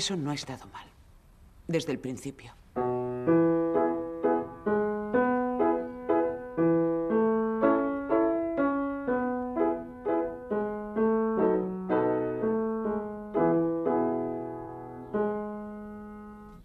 Eso 0.00 0.16
no 0.16 0.30
ha 0.30 0.34
estado 0.34 0.66
mal. 0.68 0.86
Desde 1.68 1.92
el 1.92 1.98
principio. 1.98 2.54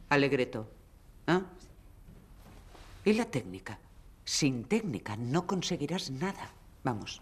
Alegreto. 0.07 0.69
¿Ah? 1.27 1.41
¿Y 3.03 3.11
la 3.11 3.25
técnica? 3.25 3.79
Sin 4.23 4.63
técnica 4.63 5.17
no 5.17 5.45
conseguirás 5.45 6.09
nada. 6.09 6.51
Vamos. 6.85 7.19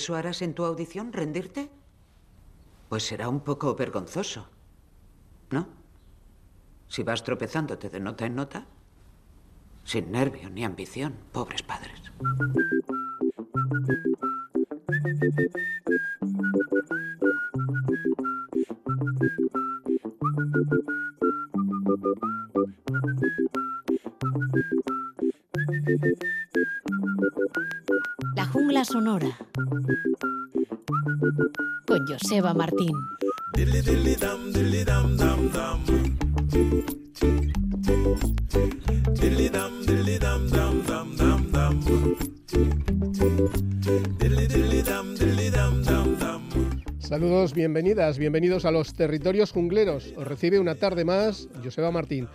¿Eso 0.00 0.16
harás 0.16 0.40
en 0.40 0.54
tu 0.54 0.64
audición, 0.64 1.12
rendirte? 1.12 1.68
Pues 2.88 3.02
será 3.02 3.28
un 3.28 3.40
poco 3.40 3.74
vergonzoso, 3.74 4.48
¿no? 5.50 5.68
Si 6.88 7.02
vas 7.02 7.22
tropezándote 7.22 7.90
de 7.90 8.00
nota 8.00 8.24
en 8.24 8.34
nota, 8.34 8.64
sin 9.84 10.10
nervio 10.10 10.48
ni 10.48 10.64
ambición, 10.64 11.16
pobres 11.32 11.62
padres. 11.62 12.00
La 28.34 28.46
jungla 28.46 28.86
sonora. 28.86 29.36
Joseba 32.30 32.54
Martín. 32.54 32.92
Saludos, 47.00 47.52
bienvenidas, 47.52 48.18
bienvenidos 48.18 48.64
a 48.64 48.70
los 48.70 48.94
territorios 48.94 49.50
jungleros. 49.50 50.14
Os 50.16 50.24
recibe 50.24 50.60
una 50.60 50.76
tarde 50.76 51.04
más 51.04 51.48
Joseba 51.64 51.90
Martín. 51.90 52.28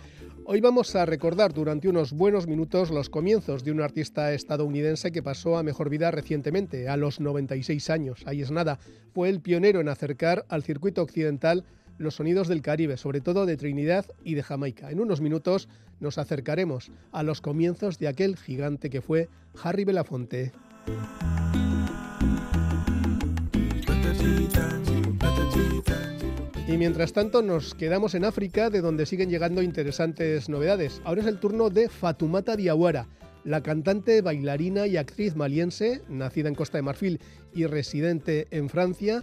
Hoy 0.48 0.60
vamos 0.60 0.94
a 0.94 1.04
recordar 1.04 1.52
durante 1.52 1.88
unos 1.88 2.12
buenos 2.12 2.46
minutos 2.46 2.92
los 2.92 3.10
comienzos 3.10 3.64
de 3.64 3.72
un 3.72 3.80
artista 3.80 4.32
estadounidense 4.32 5.10
que 5.10 5.20
pasó 5.20 5.58
a 5.58 5.64
mejor 5.64 5.90
vida 5.90 6.12
recientemente, 6.12 6.88
a 6.88 6.96
los 6.96 7.18
96 7.18 7.90
años. 7.90 8.22
Ahí 8.26 8.42
es 8.42 8.52
nada, 8.52 8.78
fue 9.12 9.28
el 9.28 9.40
pionero 9.40 9.80
en 9.80 9.88
acercar 9.88 10.46
al 10.48 10.62
circuito 10.62 11.02
occidental 11.02 11.64
los 11.98 12.14
sonidos 12.14 12.46
del 12.46 12.62
Caribe, 12.62 12.96
sobre 12.96 13.20
todo 13.20 13.44
de 13.44 13.56
Trinidad 13.56 14.06
y 14.22 14.34
de 14.34 14.44
Jamaica. 14.44 14.92
En 14.92 15.00
unos 15.00 15.20
minutos 15.20 15.68
nos 15.98 16.16
acercaremos 16.16 16.92
a 17.10 17.24
los 17.24 17.40
comienzos 17.40 17.98
de 17.98 18.06
aquel 18.06 18.36
gigante 18.36 18.88
que 18.88 19.00
fue 19.00 19.28
Harry 19.64 19.84
Belafonte. 19.84 20.52
Y 26.68 26.78
mientras 26.78 27.12
tanto 27.12 27.42
nos 27.42 27.76
quedamos 27.76 28.16
en 28.16 28.24
África, 28.24 28.70
de 28.70 28.80
donde 28.80 29.06
siguen 29.06 29.30
llegando 29.30 29.62
interesantes 29.62 30.48
novedades. 30.48 31.00
Ahora 31.04 31.20
es 31.20 31.28
el 31.28 31.38
turno 31.38 31.70
de 31.70 31.88
Fatumata 31.88 32.56
Diawara, 32.56 33.06
la 33.44 33.62
cantante, 33.62 34.20
bailarina 34.20 34.88
y 34.88 34.96
actriz 34.96 35.36
maliense, 35.36 36.02
nacida 36.08 36.48
en 36.48 36.56
Costa 36.56 36.78
de 36.78 36.82
Marfil 36.82 37.20
y 37.54 37.66
residente 37.66 38.48
en 38.50 38.68
Francia. 38.68 39.22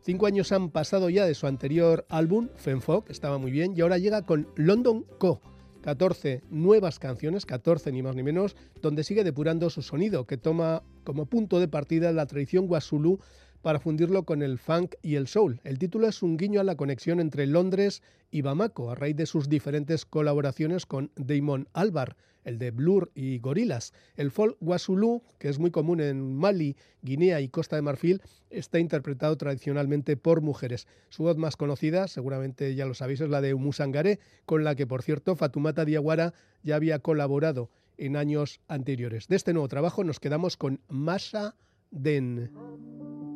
Cinco 0.00 0.24
años 0.24 0.50
han 0.50 0.70
pasado 0.70 1.10
ya 1.10 1.26
de 1.26 1.34
su 1.34 1.46
anterior 1.46 2.06
álbum, 2.08 2.48
Fenfo, 2.56 3.04
que 3.04 3.12
estaba 3.12 3.36
muy 3.36 3.50
bien, 3.50 3.74
y 3.76 3.82
ahora 3.82 3.98
llega 3.98 4.22
con 4.22 4.48
London 4.56 5.04
Co. 5.18 5.42
14 5.82 6.42
nuevas 6.48 6.98
canciones, 6.98 7.44
14 7.44 7.92
ni 7.92 8.02
más 8.02 8.16
ni 8.16 8.22
menos, 8.22 8.56
donde 8.80 9.04
sigue 9.04 9.24
depurando 9.24 9.68
su 9.68 9.82
sonido, 9.82 10.26
que 10.26 10.38
toma 10.38 10.82
como 11.04 11.26
punto 11.26 11.60
de 11.60 11.68
partida 11.68 12.12
la 12.12 12.26
tradición 12.26 12.66
guasulú 12.66 13.20
para 13.68 13.80
fundirlo 13.80 14.22
con 14.22 14.40
el 14.40 14.56
funk 14.56 14.94
y 15.02 15.16
el 15.16 15.26
soul. 15.26 15.60
El 15.62 15.78
título 15.78 16.08
es 16.08 16.22
un 16.22 16.38
guiño 16.38 16.58
a 16.58 16.64
la 16.64 16.76
conexión 16.76 17.20
entre 17.20 17.46
Londres 17.46 18.02
y 18.30 18.40
Bamako 18.40 18.90
a 18.90 18.94
raíz 18.94 19.14
de 19.14 19.26
sus 19.26 19.50
diferentes 19.50 20.06
colaboraciones 20.06 20.86
con 20.86 21.10
Damon 21.16 21.68
Albar, 21.74 22.16
el 22.44 22.58
de 22.58 22.70
Blur 22.70 23.10
y 23.14 23.38
Gorillaz. 23.40 23.92
El 24.16 24.30
folk 24.30 24.56
Wasulu, 24.62 25.22
que 25.38 25.50
es 25.50 25.58
muy 25.58 25.70
común 25.70 26.00
en 26.00 26.34
Mali, 26.34 26.78
Guinea 27.02 27.42
y 27.42 27.50
Costa 27.50 27.76
de 27.76 27.82
Marfil, 27.82 28.22
está 28.48 28.78
interpretado 28.78 29.36
tradicionalmente 29.36 30.16
por 30.16 30.40
mujeres. 30.40 30.86
Su 31.10 31.24
voz 31.24 31.36
más 31.36 31.56
conocida, 31.56 32.08
seguramente 32.08 32.74
ya 32.74 32.86
lo 32.86 32.94
sabéis, 32.94 33.20
es 33.20 33.28
la 33.28 33.42
de 33.42 33.52
Umusangaré, 33.52 34.18
con 34.46 34.64
la 34.64 34.76
que, 34.76 34.86
por 34.86 35.02
cierto, 35.02 35.36
Fatumata 35.36 35.84
Diawara 35.84 36.32
ya 36.62 36.76
había 36.76 37.00
colaborado 37.00 37.68
en 37.98 38.16
años 38.16 38.60
anteriores. 38.66 39.28
De 39.28 39.36
este 39.36 39.52
nuevo 39.52 39.68
trabajo 39.68 40.04
nos 40.04 40.20
quedamos 40.20 40.56
con 40.56 40.80
Masha 40.88 41.54
Den. 41.90 43.27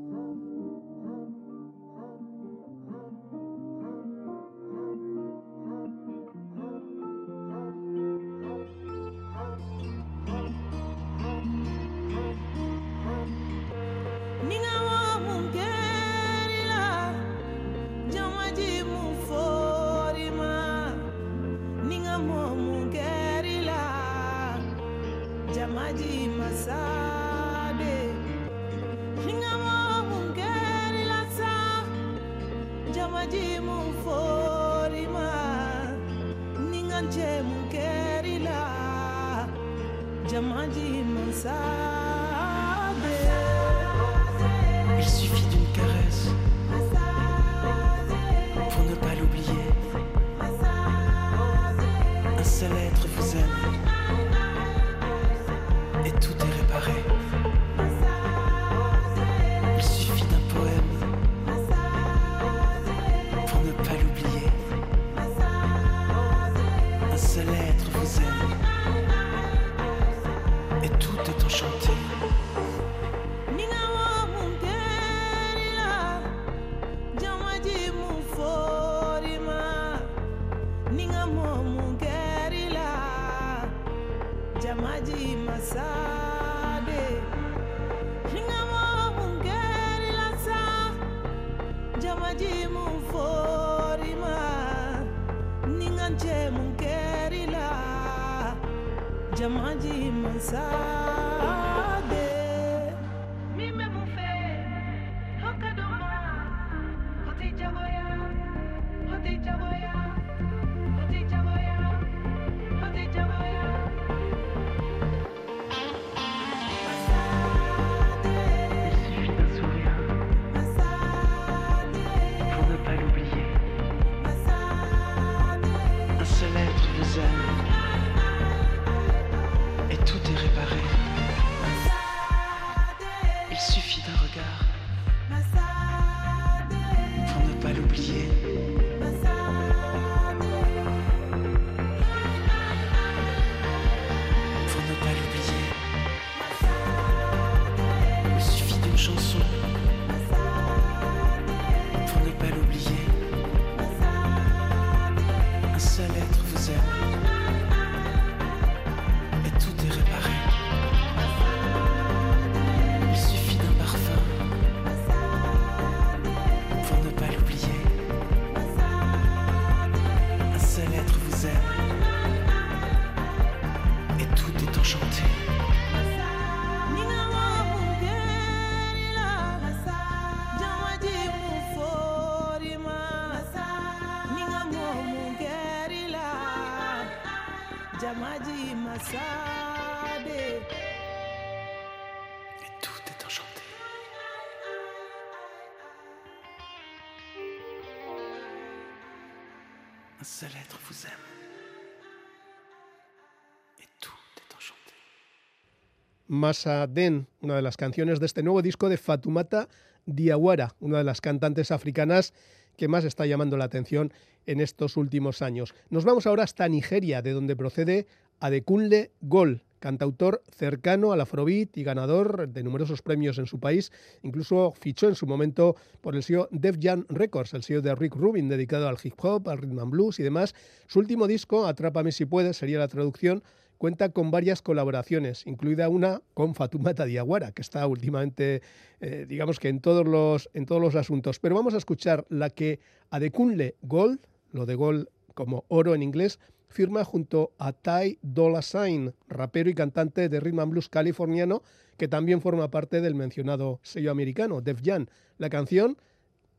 Masa 206.33 206.87
Den, 206.87 207.29
una 207.43 207.57
de 207.57 207.61
las 207.63 207.77
canciones 207.77 208.19
de 208.19 208.25
este 208.25 208.43
nuevo 208.43 208.63
disco 208.63 208.89
de 208.89 208.97
Fatumata 208.97 209.69
Diawara, 210.07 210.75
una 210.81 210.97
de 210.97 211.05
las 211.05 211.21
cantantes 211.21 211.71
africanas 211.71 212.33
que 212.79 212.89
más 212.89 213.05
está 213.05 213.27
llamando 213.27 213.59
la 213.59 213.65
atención 213.65 214.15
en 214.47 214.63
estos 214.63 214.97
últimos 214.97 215.43
años. 215.43 215.75
Nos 215.91 216.07
vamos 216.07 216.27
ahora 216.27 216.45
hasta 216.45 216.67
Nigeria, 216.71 217.21
de 217.21 217.33
donde 217.33 217.55
procede 217.55 218.07
Adekunle 218.41 219.11
Gol, 219.21 219.63
cantautor 219.83 220.45
cercano 220.49 221.13
al 221.13 221.21
afrobeat 221.21 221.77
y 221.77 221.83
ganador 221.83 222.49
de 222.49 222.63
numerosos 222.63 223.03
premios 223.03 223.37
en 223.39 223.47
su 223.47 223.59
país. 223.59 223.91
Incluso 224.23 224.73
fichó 224.81 225.09
en 225.09 225.17
su 225.17 225.27
momento 225.27 225.75
por 226.01 226.15
el 226.15 226.23
sello 226.23 226.49
Def 226.53 226.77
Jam 226.81 227.05
Records, 227.09 227.53
el 227.53 227.65
sello 227.65 227.83
de 227.83 227.93
Rick 227.97 228.15
Rubin, 228.15 228.49
dedicado 228.49 228.89
al 228.89 228.97
hip 229.03 229.15
hop, 229.19 229.49
al 229.49 229.59
rhythm 229.59 229.81
and 229.81 229.91
blues 229.91 230.21
y 230.21 230.23
demás. 230.23 230.55
Su 230.87 231.01
último 231.01 231.27
disco, 231.27 231.67
Atrápame 231.67 232.13
si 232.13 232.25
puedes, 232.27 232.57
sería 232.57 232.79
la 232.79 232.87
traducción, 232.87 233.43
cuenta 233.77 234.11
con 234.11 234.31
varias 234.31 234.63
colaboraciones, 234.63 235.45
incluida 235.49 235.89
una 235.89 236.23
con 236.35 236.55
Fatumata 236.55 237.05
Diawara, 237.05 237.51
que 237.51 237.63
está 237.63 237.85
últimamente, 237.89 238.63
eh, 239.01 239.27
digamos 239.29 239.59
que 239.59 239.69
en 239.69 239.81
todos, 239.81 240.07
los, 240.07 240.49
en 240.55 240.65
todos 240.65 240.81
los 240.81 240.95
asuntos. 240.95 241.41
Pero 241.41 241.57
vamos 241.57 241.75
a 241.75 241.79
escuchar 241.79 242.25
la 242.29 242.51
que 242.51 242.79
Adekunle 243.11 243.75
Gold, 243.83 244.21
lo 244.53 244.65
de 244.65 244.77
Gold 244.77 245.09
como 245.35 245.65
oro 245.67 245.97
en 245.97 246.05
inglés, 246.05 246.39
firma 246.73 247.05
junto 247.05 247.53
a 247.59 247.73
Ty 247.73 248.19
Dolla 248.23 248.63
Sign, 248.63 249.15
rapero 249.29 249.71
y 249.71 249.75
cantante 249.75 250.29
de 250.29 250.41
rhythm 250.41 250.61
and 250.61 250.71
blues 250.73 250.89
californiano, 250.89 251.63
que 251.97 252.09
también 252.09 252.41
forma 252.41 252.71
parte 252.71 253.01
del 253.01 253.15
mencionado 253.15 253.79
sello 253.83 254.11
americano, 254.11 254.61
Def 254.61 254.81
Jam. 254.83 255.07
La 255.39 255.51
canción 255.51 255.99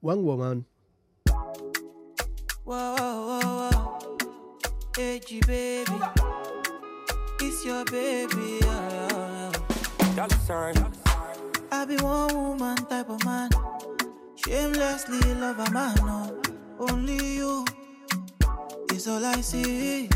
One 0.01 0.21
Woman. 0.21 0.65
Whoa, 2.65 2.95
whoa, 2.95 3.39
whoa, 3.42 3.69
whoa. 3.71 4.18
Edgy 4.98 5.39
baby. 5.42 6.00
It's 7.42 7.65
your 7.65 7.83
baby. 7.86 8.60
I 11.71 11.86
be 11.86 11.98
one 11.98 12.33
woman 12.36 12.77
type 12.88 13.10
of 13.10 13.25
man. 13.25 13.50
Shamelessly 14.36 15.33
love 15.36 15.60
a 15.60 15.71
man. 15.71 15.95
No. 16.06 16.42
Only 16.80 17.38
you 17.38 17.65
is 19.03 19.09
all 19.09 19.25
I 19.25 19.41
see. 19.41 20.09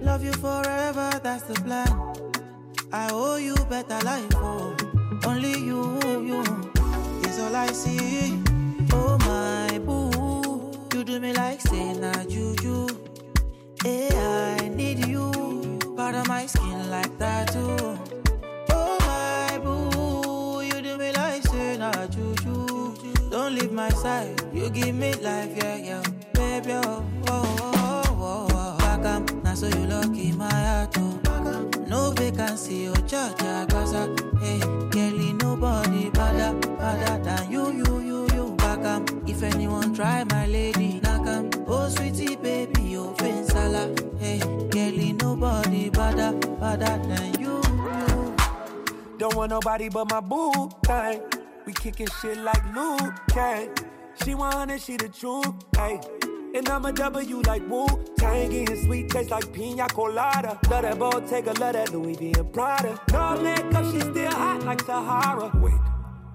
Love 0.00 0.22
you 0.24 0.32
forever, 0.34 1.10
that's 1.22 1.42
the 1.42 1.54
plan. 1.66 1.90
I 2.92 3.10
owe 3.10 3.36
you 3.36 3.56
better 3.68 3.98
life. 4.04 4.32
Oh. 4.36 4.76
Only 5.26 5.58
you, 5.58 5.98
you 6.30 6.40
is 7.26 7.38
all 7.40 7.56
I 7.56 7.66
see. 7.72 8.40
Oh 8.92 9.18
my 9.26 9.78
boo, 9.78 10.70
you 10.94 11.02
do 11.02 11.18
me 11.18 11.32
like 11.32 11.60
say 11.60 11.94
na 11.94 12.12
juju. 12.24 12.86
Hey, 13.82 14.08
I 14.14 14.68
need 14.68 15.06
you, 15.06 15.78
part 15.96 16.14
of 16.14 16.28
my 16.28 16.46
skin 16.46 16.90
like 16.90 17.18
that 17.18 17.52
too. 17.52 17.98
Oh 18.70 18.96
my 19.10 19.58
boo, 19.58 20.62
you 20.62 20.80
do 20.80 20.96
me 20.96 21.10
like 21.12 21.42
say 21.42 21.76
na 21.76 21.90
juju. 22.06 22.94
Don't 23.30 23.54
leave 23.56 23.72
my 23.72 23.90
side, 23.90 24.40
you 24.54 24.70
give 24.70 24.94
me 24.94 25.12
life, 25.14 25.52
yeah, 25.56 25.76
yeah, 25.76 26.02
baby. 26.32 26.72
Oh, 26.72 27.04
oh, 27.28 27.47
up, 29.04 29.32
now 29.44 29.54
so 29.54 29.66
you 29.68 29.86
lucky 29.86 30.32
my 30.32 30.50
heart, 30.50 30.96
oh. 30.98 31.18
No 31.86 32.10
vacancy, 32.10 32.88
oh, 32.88 32.94
cha, 33.06 33.32
gaza. 33.68 34.14
Hey, 34.40 34.60
Kelly, 34.90 35.32
nobody 35.32 36.10
better, 36.10 36.52
better 36.76 37.22
than 37.22 37.50
you, 37.50 37.72
you, 37.72 38.00
you, 38.00 38.28
you. 38.34 38.54
Back 38.56 38.84
up, 38.84 39.10
if 39.26 39.42
anyone 39.42 39.94
try 39.94 40.24
my 40.24 40.46
lady, 40.46 41.00
knock 41.02 41.26
'em. 41.26 41.50
Oh, 41.66 41.88
sweetie, 41.88 42.36
baby, 42.36 42.96
oh, 42.98 43.14
sala. 43.46 43.94
Hey, 44.18 44.40
Kelly, 44.70 45.14
nobody 45.14 45.88
better, 45.88 46.32
better 46.60 46.98
than 47.08 47.40
you, 47.40 47.62
you. 47.64 48.36
Don't 49.18 49.34
want 49.34 49.50
nobody 49.50 49.88
but 49.88 50.10
my 50.10 50.20
boo 50.20 50.70
thing. 50.84 51.22
We 51.64 51.72
kicking 51.72 52.08
shit 52.20 52.38
like 52.38 52.64
Luke 52.74 53.14
Kang. 53.30 53.70
She 54.24 54.34
want 54.34 54.80
she 54.80 54.96
the 54.96 55.08
truth, 55.08 55.54
hey. 55.76 56.17
And 56.54 56.68
I'm 56.68 56.84
a 56.86 56.92
W 56.92 57.42
like 57.42 57.68
Wu 57.68 57.86
Tang, 58.16 58.50
getting 58.50 58.84
sweet 58.84 59.10
taste 59.10 59.30
like 59.30 59.52
pina 59.52 59.86
colada. 59.88 60.58
Love 60.70 60.82
that 60.82 60.98
Bottega, 60.98 61.52
love 61.60 61.72
that 61.74 61.92
Louis 61.92 62.14
V 62.14 62.32
and 62.38 62.52
Prada. 62.52 63.00
No 63.12 63.40
makeup, 63.40 63.84
she 63.92 64.00
still 64.00 64.30
hot 64.32 64.62
like 64.64 64.82
Sahara. 64.82 65.50
Wait, 65.60 65.74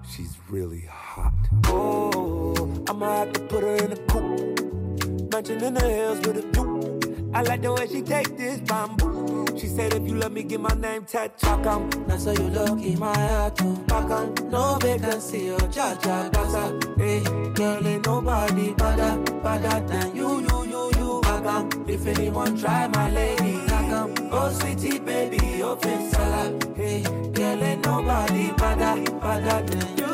she's 0.08 0.36
really 0.48 0.84
hot. 0.88 1.32
Oh, 1.66 2.84
I'ma 2.88 3.18
have 3.18 3.32
to 3.32 3.40
put 3.40 3.62
her 3.62 3.76
in 3.76 3.92
a 3.92 3.96
coupe. 4.06 5.32
Mansion 5.32 5.62
in 5.64 5.74
the 5.74 5.80
hills 5.80 6.20
with 6.26 6.36
a 6.38 6.42
view. 6.52 7.30
I 7.34 7.42
like 7.42 7.62
the 7.62 7.72
way 7.72 7.88
she 7.88 8.02
take 8.02 8.36
this 8.36 8.60
bamboo. 8.60 9.13
She 9.56 9.68
said 9.68 9.94
if 9.94 10.06
you 10.08 10.16
let 10.16 10.32
me 10.32 10.42
get 10.42 10.60
my 10.60 10.74
name 10.74 11.04
tattooed. 11.04 11.64
Now 12.08 12.16
so 12.18 12.32
you 12.32 12.48
lucky 12.50 12.96
my 12.96 13.16
heart 13.16 13.56
to 13.56 13.76
back 13.86 14.10
on. 14.10 14.34
No 14.50 14.78
vacancy 14.80 15.50
or 15.50 15.58
cha 15.70 15.94
cha 15.96 16.28
gaza 16.28 16.78
Hey, 16.96 17.22
girl 17.54 17.86
ain't 17.86 18.06
nobody 18.06 18.74
better, 18.74 19.18
better 19.42 19.80
than 19.86 20.16
you, 20.16 20.40
you, 20.40 20.64
you, 20.64 20.90
you. 20.98 21.20
Back 21.22 21.46
on, 21.46 21.84
if 21.88 22.06
anyone 22.06 22.56
try 22.56 22.88
my 22.88 23.10
lady 23.10 23.58
Back 23.66 23.92
on, 23.92 24.28
oh 24.32 24.50
sweetie 24.50 24.98
baby, 24.98 25.62
open 25.62 26.10
salad 26.10 26.72
Hey, 26.76 27.02
girl 27.02 27.62
ain't 27.62 27.84
nobody 27.84 28.52
better, 28.52 29.10
better 29.20 29.62
than 29.66 29.98
you. 29.98 30.04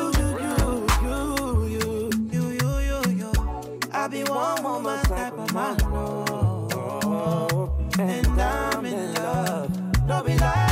I 3.92 4.09
be 4.09 4.23
one 4.25 4.62
woman 4.62 4.99
type 5.04 5.38
of 5.38 5.52
man, 5.52 5.76
no 5.92 7.80
And 8.00 8.40
I'm 8.40 8.87
in 8.87 9.12
love. 9.12 10.07
Don't 10.09 10.25
be 10.25 10.35
lying, 10.38 10.70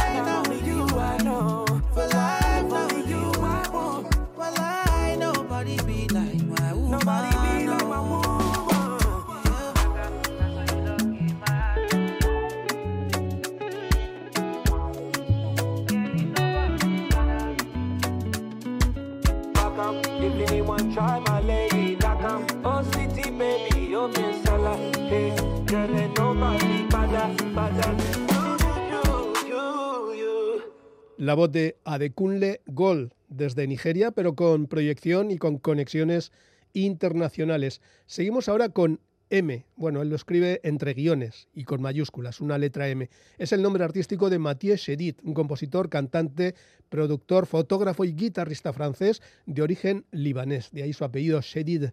La 31.18 31.34
voz 31.34 31.50
de 31.50 31.76
Adekunle 31.84 32.60
Gol 32.66 33.12
desde 33.28 33.66
Nigeria, 33.66 34.12
pero 34.12 34.36
con 34.36 34.68
proyección 34.68 35.32
y 35.32 35.36
con 35.36 35.58
conexiones 35.58 36.30
internacionales. 36.74 37.80
Seguimos 38.06 38.48
ahora 38.48 38.68
con 38.68 39.00
M. 39.28 39.66
Bueno, 39.74 40.00
él 40.00 40.10
lo 40.10 40.14
escribe 40.14 40.60
entre 40.62 40.94
guiones 40.94 41.48
y 41.52 41.64
con 41.64 41.82
mayúsculas, 41.82 42.40
una 42.40 42.56
letra 42.56 42.88
M. 42.88 43.10
Es 43.36 43.50
el 43.50 43.62
nombre 43.62 43.82
artístico 43.82 44.30
de 44.30 44.38
Mathieu 44.38 44.76
Chedid, 44.76 45.16
un 45.24 45.34
compositor, 45.34 45.88
cantante, 45.88 46.54
productor, 46.88 47.46
fotógrafo 47.46 48.04
y 48.04 48.12
guitarrista 48.12 48.72
francés 48.72 49.20
de 49.44 49.62
origen 49.62 50.04
libanés. 50.12 50.70
De 50.70 50.84
ahí 50.84 50.92
su 50.92 51.02
apellido 51.02 51.42
Chedid. 51.42 51.86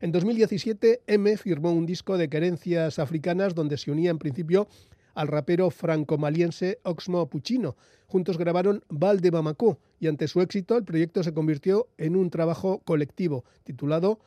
En 0.00 0.10
2017, 0.10 1.02
M 1.06 1.36
firmó 1.36 1.70
un 1.70 1.86
disco 1.86 2.18
de 2.18 2.28
querencias 2.28 2.98
africanas 2.98 3.54
donde 3.54 3.78
se 3.78 3.92
unía 3.92 4.10
en 4.10 4.18
principio 4.18 4.66
al 5.14 5.28
rapero 5.28 5.70
franco-maliense 5.70 6.78
Oxmo 6.82 7.28
Puccino. 7.28 7.76
Juntos 8.06 8.38
grabaron 8.38 8.84
Val 8.88 9.20
de 9.20 9.30
Bamako 9.30 9.78
y 9.98 10.08
ante 10.08 10.28
su 10.28 10.40
éxito 10.40 10.76
el 10.76 10.84
proyecto 10.84 11.22
se 11.22 11.32
convirtió 11.32 11.88
en 11.98 12.16
un 12.16 12.30
trabajo 12.30 12.80
colectivo 12.84 13.44
titulado 13.64 14.20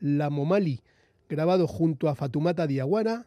La 0.00 0.30
Momali, 0.30 0.80
grabado 1.28 1.66
junto 1.66 2.08
a 2.08 2.14
Fatumata 2.14 2.66
Diawara, 2.66 3.26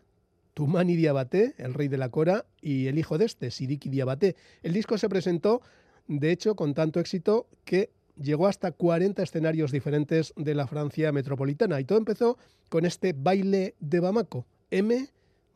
Tumani 0.54 0.96
Diabaté, 0.96 1.56
el 1.58 1.74
rey 1.74 1.88
de 1.88 1.98
la 1.98 2.10
Cora, 2.10 2.46
y 2.62 2.88
el 2.88 2.98
hijo 2.98 3.18
de 3.18 3.26
este, 3.26 3.52
Sidiki 3.52 3.90
Diabaté. 3.90 4.36
El 4.64 4.74
disco 4.74 4.98
se 4.98 5.10
presentó, 5.10 5.62
de 6.08 6.32
hecho, 6.32 6.56
con 6.56 6.74
tanto 6.74 7.00
éxito 7.00 7.48
que 7.64 7.90
llegó 8.22 8.48
hasta 8.48 8.72
40 8.72 9.24
escenarios 9.24 9.72
diferentes 9.72 10.34
de 10.36 10.56
la 10.56 10.68
Francia 10.68 11.12
metropolitana. 11.12 11.80
Y 11.80 11.86
todo 11.86 11.98
empezó 11.98 12.38
con 12.70 12.86
este 12.86 13.14
baile 13.14 13.76
de 13.80 14.00
Bamako. 14.00 14.46
M, 14.70 15.08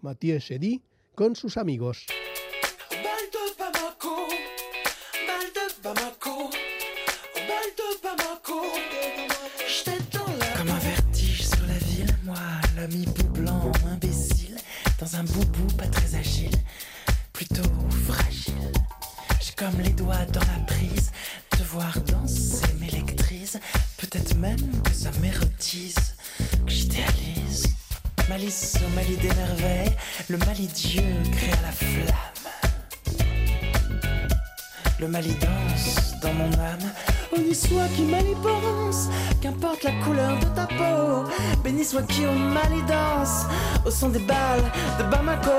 Mathieu 0.01 0.39
Chedy, 0.39 0.81
con 1.15 1.35
sus 1.35 1.57
amigos. 1.57 2.05
Comme 10.57 10.69
un 10.69 10.79
vertige 10.79 11.47
sur 11.47 11.65
la 11.67 11.77
ville, 11.77 12.15
moi, 12.23 12.35
l'ami 12.75 13.05
bout 13.05 13.29
blanc, 13.29 13.71
imbécile, 13.91 14.57
dans 14.99 15.15
un 15.15 15.23
boubou 15.23 15.67
pas 15.77 15.87
très 15.87 16.15
agile, 16.15 16.55
plutôt 17.33 17.63
fragile. 18.07 18.71
J'ai 19.41 19.53
comme 19.53 19.79
les 19.81 19.91
doigts 19.91 20.25
dans 20.33 20.41
la 20.41 20.59
prise, 20.67 21.11
te 21.49 21.63
voir 21.63 21.97
danser 22.01 22.73
m'électrise, 22.79 23.59
peut-être 23.97 24.35
même 24.35 24.81
que 24.83 24.91
ça 24.91 25.11
m'érotise, 25.21 26.15
que 26.65 26.71
j'idéalise. 26.71 27.44
Malice 28.29 28.75
au 28.85 28.95
Mali 28.95 29.15
des 29.17 29.27
merveilles. 29.27 29.95
Le 30.29 30.37
Mali 30.37 30.67
Dieu 30.67 31.03
créa 31.31 31.55
la 31.61 31.71
flamme. 31.71 32.15
Le 34.99 35.07
Mali 35.07 35.35
danse 35.35 36.19
dans 36.21 36.33
mon 36.33 36.51
âme. 36.53 36.91
Béni 37.35 37.53
soit 37.53 37.87
qui 37.95 38.03
Mali 38.03 38.33
pense, 38.41 39.09
qu'importe 39.41 39.83
la 39.83 39.91
couleur 40.03 40.39
de 40.39 40.45
ta 40.55 40.65
peau. 40.65 41.29
Béni 41.63 41.83
soit 41.83 42.07
qui 42.07 42.25
au 42.25 42.31
Mali 42.31 42.81
danse, 42.87 43.45
au 43.85 43.91
son 43.91 44.09
des 44.09 44.19
balles 44.19 44.71
de 44.97 45.03
Bamako. 45.03 45.51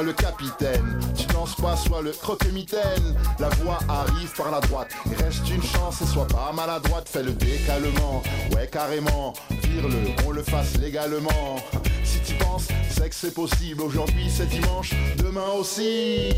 Moi 0.00 0.06
le 0.06 0.12
capitaine. 0.12 0.98
Tu 1.16 1.26
danses 1.26 1.54
pas, 1.56 1.76
sois 1.76 2.02
le 2.02 2.12
croque-mitaine. 2.12 3.14
La 3.38 3.48
voix 3.50 3.78
arrive 3.88 4.32
par 4.36 4.50
la 4.50 4.60
droite. 4.60 4.88
Reste 5.18 5.48
une 5.50 5.62
chance 5.62 6.00
et 6.02 6.06
sois 6.06 6.26
pas 6.26 6.52
maladroite. 6.54 7.08
Fais 7.08 7.22
le 7.22 7.32
décalement, 7.32 8.22
ouais, 8.54 8.68
carrément. 8.70 9.32
Vire-le, 9.50 10.22
qu'on 10.22 10.30
le 10.32 10.42
fasse 10.42 10.76
légalement. 10.78 11.56
Si 12.04 12.20
tu 12.20 12.34
penses, 12.34 12.68
c'est 12.88 13.08
que 13.08 13.14
c'est 13.14 13.34
possible. 13.34 13.82
Aujourd'hui, 13.82 14.30
c'est 14.30 14.48
dimanche, 14.48 14.92
demain 15.18 15.50
aussi. 15.58 16.30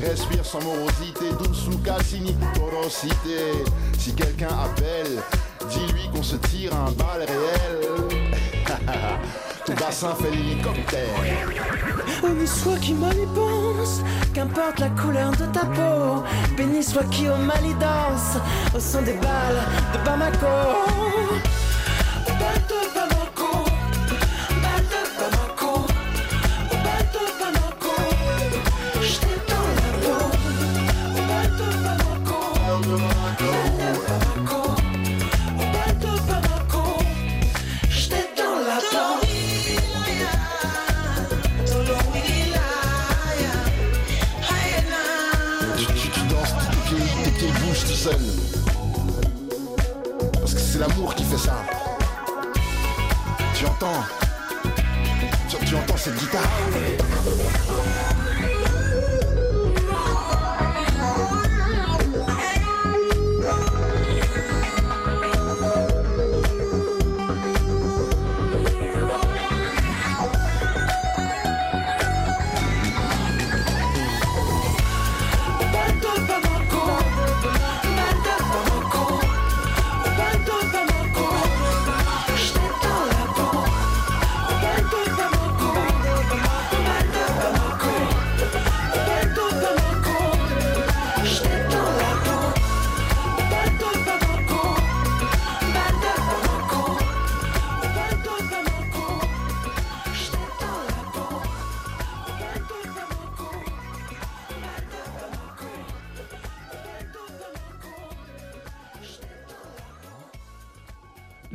Respire 0.00 0.44
sans 0.44 0.62
morosité, 0.62 1.30
douce 1.38 1.68
ou 1.68 1.78
Cassini, 1.78 2.34
porosité. 2.54 3.52
Si 3.98 4.14
quelqu'un 4.14 4.48
appelle, 4.64 5.22
dis-lui 5.68 6.08
qu'on 6.12 6.22
se 6.22 6.36
tire 6.36 6.74
un 6.74 6.90
bal 6.92 7.26
réel. 7.26 8.22
Ton 9.66 9.74
bassin 9.74 10.14
fait 10.16 10.30
l'hélicoptère. 10.30 11.06
Béni 12.22 12.46
soit 12.46 12.78
qui 12.78 12.94
pense, 13.34 14.00
qu'importe 14.32 14.78
la 14.78 14.90
couleur 14.90 15.32
de 15.32 15.46
ta 15.46 15.66
peau. 15.66 16.22
Béni 16.56 16.82
soit 16.82 17.04
qui 17.10 17.28
au 17.28 17.36
Mali 17.36 17.74
danse, 17.80 18.38
au 18.74 18.80
son 18.80 19.02
des 19.02 19.14
balles 19.14 19.62
de 19.92 19.98
Bamako. 20.04 21.51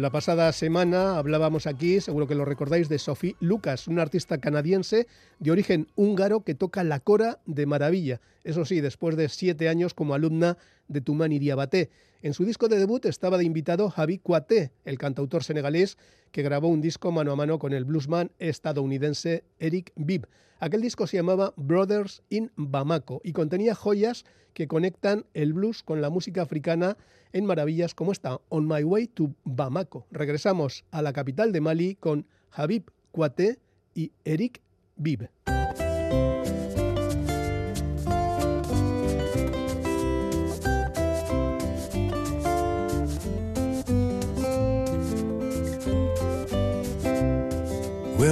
La 0.08 0.12
pasada 0.12 0.50
semana 0.54 1.18
hablábamos 1.18 1.68
aquí, 1.68 2.00
seguro 2.00 2.28
que 2.28 2.36
lo 2.36 2.46
recordáis, 2.46 2.88
de 2.88 2.98
Sophie 2.98 3.36
Lucas, 3.42 3.90
una 3.90 4.04
artista 4.04 4.38
canadiense 4.38 5.06
de 5.40 5.52
origen 5.52 5.90
húngaro 5.98 6.46
que 6.46 6.56
toca 6.56 6.86
la 6.86 7.02
cora 7.02 7.40
de 7.46 7.66
maravilla. 7.66 8.22
Eso 8.46 8.64
sí, 8.64 8.80
después 8.80 9.18
de 9.18 9.28
siete 9.28 9.68
años 9.68 9.94
como 9.94 10.14
alumna 10.14 10.58
de 10.88 11.02
Tumani 11.02 11.40
Diabaté. 11.40 11.90
En 12.22 12.34
su 12.34 12.46
disco 12.46 12.68
de 12.68 12.80
debut 12.80 13.06
estaba 13.06 13.38
de 13.38 13.44
invitado 13.44 13.90
Javi 13.90 14.18
Cuaté, 14.18 14.72
el 14.86 14.98
cantautor 14.98 15.44
senegalés 15.44 15.98
que 16.32 16.42
grabó 16.42 16.68
un 16.68 16.82
disco 16.82 17.12
mano 17.12 17.32
a 17.32 17.36
mano 17.36 17.60
con 17.60 17.74
el 17.74 17.86
bluesman 17.86 18.32
estadounidense 18.40 19.44
Eric 19.60 19.92
Bibb. 19.96 20.28
Aquel 20.60 20.82
disco 20.82 21.06
se 21.06 21.18
llamaba 21.18 21.54
Brothers 21.56 22.24
in 22.30 22.52
Bamako 22.56 23.22
y 23.24 23.34
contenía 23.34 23.76
joyas 23.76 24.26
que 24.54 24.68
conectan 24.68 25.26
el 25.34 25.54
blues 25.54 25.84
con 25.84 26.02
la 26.02 26.10
música 26.10 26.42
africana 26.42 26.98
en 27.32 27.46
maravillas 27.46 27.94
como 27.94 28.12
esta, 28.12 28.40
On 28.50 28.68
My 28.68 28.84
Way 28.84 29.08
to 29.08 29.36
Bamako. 29.44 30.08
Regresamos 30.10 30.86
a 30.90 31.04
la 31.04 31.14
capital 31.14 31.52
de 31.52 31.62
Mali 31.62 31.96
con 31.96 32.26
Habib 32.52 32.90
Kouaté 33.12 33.60
y 33.94 34.12
Eric 34.26 34.62
Bibb. 34.96 35.30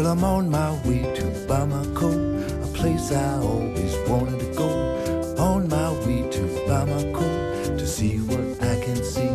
Well, 0.05 0.13
I'm 0.13 0.23
on 0.23 0.51
my 0.51 0.71
way 0.87 1.01
to 1.01 1.23
Bamako, 1.47 2.63
a 2.63 2.67
place 2.77 3.11
I 3.11 3.39
always 3.39 3.95
wanted 4.07 4.39
to 4.39 4.53
go. 4.53 4.69
On 5.39 5.67
my 5.67 5.93
way 6.05 6.29
to 6.29 6.41
Bamako 6.67 7.75
to 7.75 7.87
see 7.87 8.17
what 8.19 8.39
I 8.61 8.79
can 8.85 9.03
see. 9.03 9.33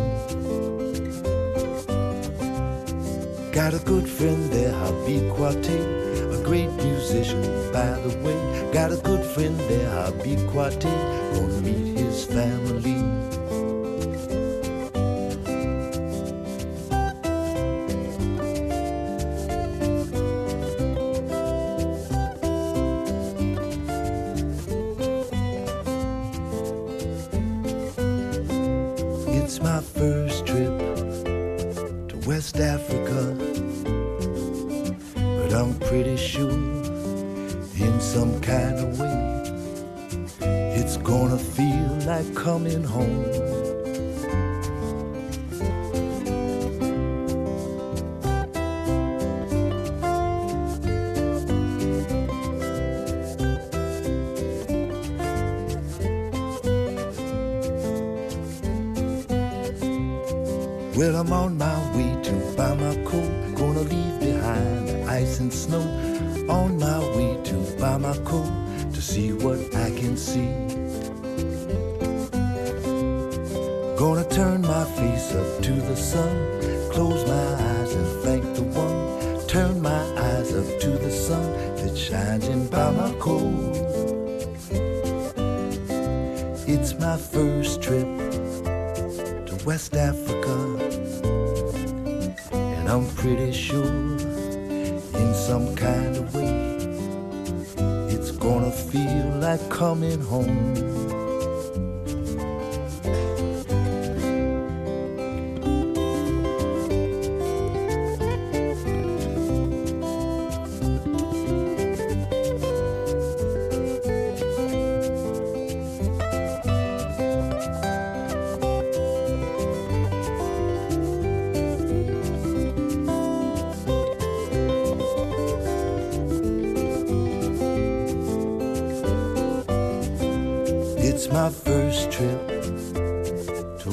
Got 3.51 3.73
a 3.73 3.79
good 3.83 4.07
friend 4.07 4.49
there, 4.49 4.71
Habib 4.71 5.33
Kwate, 5.33 6.39
a 6.39 6.41
great 6.41 6.71
musician, 6.71 7.41
by 7.73 7.91
the 8.05 8.17
way. 8.23 8.71
Got 8.71 8.93
a 8.93 8.97
good 9.03 9.25
friend 9.25 9.59
there, 9.59 9.89
Habib 9.89 10.39
Kwate, 10.51 10.83
gonna 11.35 11.61
meet 11.67 11.97
his 11.97 12.23
family. 12.23 13.40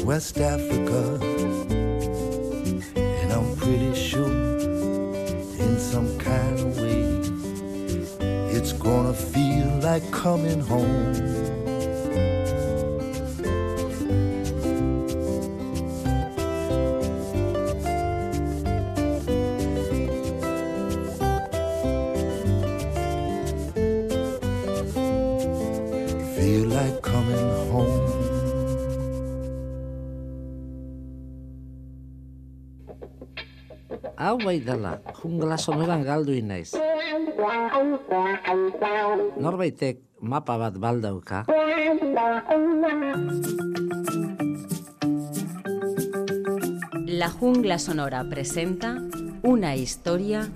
West 0.09 0.38
Africa. 0.38 1.21
And 2.97 3.31
I'm 3.31 3.55
pretty 3.57 3.94
sure, 3.94 4.57
in 5.64 5.79
some 5.79 6.18
kind 6.18 6.59
of 6.59 6.81
way, 6.81 7.03
it's 8.57 8.73
gonna 8.73 9.12
feel 9.12 9.68
like 9.83 10.11
coming 10.11 10.61
home. 10.61 10.98
Jungla 34.49 35.59
sonoran 35.59 36.05
galdu. 36.05 36.33
Norbaitek 39.37 40.01
mapa 40.21 40.57
bat 40.57 40.79
baldauka. 40.79 41.45
La 47.07 47.29
jungla 47.29 47.79
sonora 47.79 48.25
presenta 48.31 48.97
una 49.43 49.77
historia, 49.77 50.49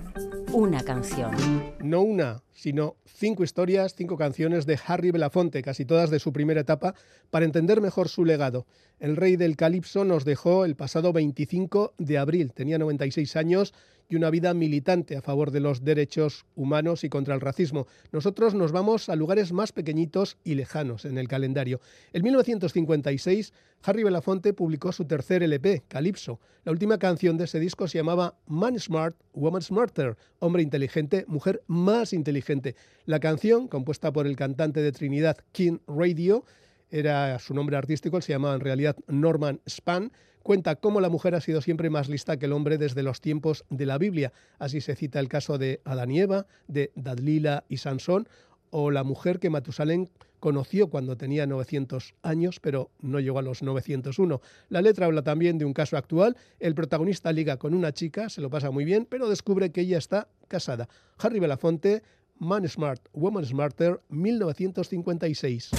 una 0.53 0.81
canción. 0.81 1.31
No 1.79 2.01
una, 2.01 2.41
sino 2.51 2.95
cinco 3.05 3.43
historias, 3.43 3.95
cinco 3.95 4.17
canciones 4.17 4.65
de 4.65 4.79
Harry 4.87 5.11
Belafonte, 5.11 5.61
casi 5.61 5.85
todas 5.85 6.09
de 6.09 6.19
su 6.19 6.33
primera 6.33 6.61
etapa, 6.61 6.95
para 7.29 7.45
entender 7.45 7.79
mejor 7.81 8.09
su 8.09 8.25
legado. 8.25 8.65
El 9.03 9.17
rey 9.17 9.35
del 9.35 9.57
calipso 9.57 10.05
nos 10.05 10.23
dejó 10.23 10.63
el 10.63 10.77
pasado 10.77 11.11
25 11.11 11.95
de 11.97 12.17
abril. 12.17 12.53
Tenía 12.53 12.77
96 12.77 13.35
años 13.35 13.73
y 14.07 14.15
una 14.15 14.29
vida 14.29 14.53
militante 14.53 15.17
a 15.17 15.21
favor 15.21 15.51
de 15.51 15.59
los 15.59 15.83
derechos 15.83 16.45
humanos 16.55 17.03
y 17.03 17.09
contra 17.09 17.35
el 17.35 17.41
racismo. 17.41 17.85
Nosotros 18.13 18.53
nos 18.53 18.71
vamos 18.71 19.09
a 19.09 19.17
lugares 19.17 19.51
más 19.51 19.73
pequeñitos 19.73 20.37
y 20.45 20.55
lejanos 20.55 21.03
en 21.03 21.17
el 21.17 21.27
calendario. 21.27 21.81
En 22.13 22.23
1956, 22.23 23.51
Harry 23.83 24.05
Belafonte 24.05 24.53
publicó 24.53 24.93
su 24.93 25.03
tercer 25.03 25.43
LP, 25.43 25.83
Calypso. 25.89 26.39
La 26.63 26.71
última 26.71 26.97
canción 26.97 27.35
de 27.35 27.43
ese 27.43 27.59
disco 27.59 27.89
se 27.89 27.97
llamaba 27.97 28.37
Man 28.47 28.79
Smart, 28.79 29.17
Woman 29.33 29.63
Smarter, 29.63 30.15
hombre 30.39 30.63
inteligente, 30.63 31.25
mujer 31.27 31.61
más 31.67 32.13
inteligente. 32.13 32.77
La 33.05 33.19
canción, 33.19 33.67
compuesta 33.67 34.13
por 34.13 34.27
el 34.27 34.37
cantante 34.37 34.81
de 34.81 34.93
Trinidad 34.93 35.39
King 35.51 35.79
Radio, 35.87 36.45
era 36.93 37.39
su 37.39 37.55
nombre 37.55 37.75
artístico, 37.75 38.21
se 38.21 38.33
llamaba 38.33 38.53
en 38.53 38.61
realidad 38.61 38.95
Norman 39.07 39.59
Span, 39.67 40.11
cuenta 40.43 40.75
cómo 40.75 41.01
la 41.01 41.09
mujer 41.09 41.33
ha 41.33 41.41
sido 41.41 41.59
siempre 41.59 41.89
más 41.89 42.07
lista 42.07 42.37
que 42.37 42.45
el 42.45 42.53
hombre 42.53 42.77
desde 42.77 43.01
los 43.01 43.19
tiempos 43.19 43.65
de 43.71 43.87
la 43.87 43.97
Biblia. 43.97 44.31
Así 44.59 44.79
se 44.79 44.95
cita 44.95 45.19
el 45.19 45.27
caso 45.27 45.57
de 45.57 45.81
Adán 45.85 46.11
y 46.11 46.19
Eva, 46.19 46.45
de 46.67 46.91
Dadlila 46.95 47.63
y 47.67 47.77
Sansón, 47.77 48.29
o 48.69 48.91
la 48.91 49.03
mujer 49.03 49.39
que 49.39 49.49
Matusalén 49.49 50.11
conoció 50.39 50.89
cuando 50.89 51.17
tenía 51.17 51.47
900 51.47 52.13
años, 52.21 52.59
pero 52.59 52.91
no 52.99 53.19
llegó 53.19 53.39
a 53.39 53.43
los 53.43 53.63
901. 53.63 54.41
La 54.69 54.81
letra 54.81 55.07
habla 55.07 55.23
también 55.23 55.57
de 55.57 55.65
un 55.65 55.73
caso 55.73 55.97
actual. 55.97 56.37
El 56.59 56.75
protagonista 56.75 57.31
liga 57.31 57.57
con 57.57 57.73
una 57.73 57.91
chica, 57.91 58.29
se 58.29 58.41
lo 58.41 58.51
pasa 58.51 58.69
muy 58.69 58.85
bien, 58.85 59.07
pero 59.09 59.29
descubre 59.29 59.71
que 59.71 59.81
ella 59.81 59.97
está 59.97 60.27
casada. 60.47 60.89
Harry 61.17 61.39
Belafonte, 61.39 62.03
Man 62.37 62.67
Smart, 62.67 63.01
Woman 63.13 63.45
Smarter, 63.45 63.99
1956. 64.09 65.71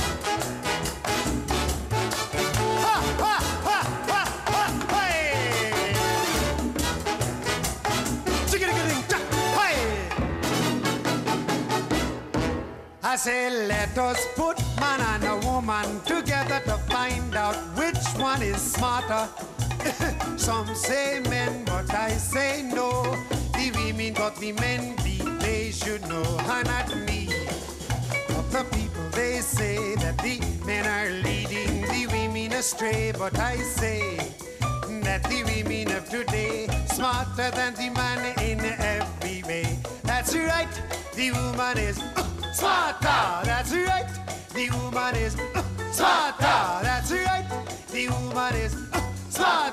I 13.15 13.17
say, 13.17 13.69
let 13.69 13.97
us 13.97 14.27
put 14.35 14.59
man 14.81 15.01
and 15.01 15.23
a 15.23 15.47
woman 15.47 16.01
together 16.01 16.61
to 16.65 16.77
find 16.93 17.37
out 17.37 17.55
which 17.79 18.05
one 18.17 18.43
is 18.43 18.61
smarter. 18.61 19.29
Some 20.37 20.75
say 20.75 21.21
men, 21.31 21.65
but 21.65 21.95
I 21.95 22.11
say 22.11 22.69
no. 22.75 23.03
The 23.53 23.71
women 23.77 24.15
got 24.15 24.35
the 24.39 24.51
men 24.51 24.97
beat, 25.05 25.23
they 25.39 25.71
should 25.71 26.03
know, 26.09 26.25
and 26.41 26.67
not 26.67 26.89
me. 27.07 27.29
But 28.27 28.51
the 28.51 28.65
people, 28.73 29.09
they 29.13 29.39
say 29.39 29.95
that 29.95 30.19
the 30.19 30.41
men 30.67 30.85
are 30.85 31.11
leading 31.23 31.83
the 31.83 32.09
women 32.11 32.53
astray, 32.55 33.13
but 33.17 33.39
I 33.39 33.59
say 33.59 34.17
that 35.05 35.23
the 35.31 35.45
women 35.45 35.97
of 35.97 36.11
today 36.11 36.67
smarter 36.87 37.53
than 37.53 37.75
the 37.75 37.91
man 37.91 38.37
in 38.41 38.59
every 38.59 39.45
way. 39.45 39.79
That's 40.03 40.35
right, 40.35 40.83
the 41.15 41.31
woman 41.31 41.79
is 41.79 42.01
uh, 42.17 42.34
uh. 42.63 43.43
That's 43.45 43.73
right, 43.73 44.09
the 44.55 44.71
woman 44.71 45.17
is 45.17 45.37
uh. 45.55 46.83
That's 46.83 47.13
right, 47.13 47.47
the 47.91 48.09
woman 48.09 48.55
is 48.55 48.75
uh. 48.93 49.71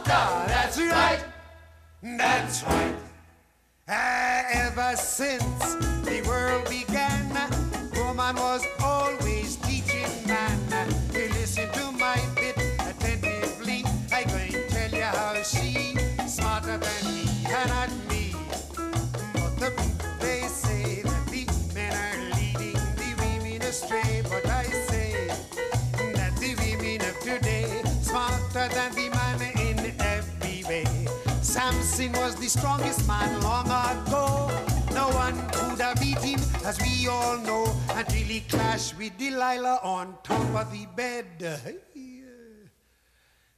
That's 0.47 0.79
right, 0.79 1.23
that's 2.01 2.63
right. 2.63 2.95
Ah, 3.87 4.43
ever 4.53 4.95
since 4.95 5.75
the 6.05 6.23
world 6.27 6.69
began, 6.69 7.27
woman 7.95 8.35
was 8.35 8.65
always 8.83 9.57
teaching 9.57 10.07
man. 10.27 10.60
Was 32.09 32.35
the 32.35 32.47
strongest 32.49 33.07
man 33.07 33.43
long 33.43 33.67
ago. 33.67 34.49
No 34.91 35.09
one 35.09 35.37
could 35.51 35.79
have 35.79 36.01
beat 36.01 36.17
him, 36.17 36.39
as 36.65 36.79
we 36.81 37.07
all 37.07 37.37
know, 37.37 37.71
until 37.91 38.23
he 38.23 38.39
clashed 38.41 38.97
with 38.97 39.15
Delilah 39.19 39.79
on 39.83 40.15
top 40.23 40.41
of 40.55 40.71
the 40.71 40.87
bed. 40.95 41.61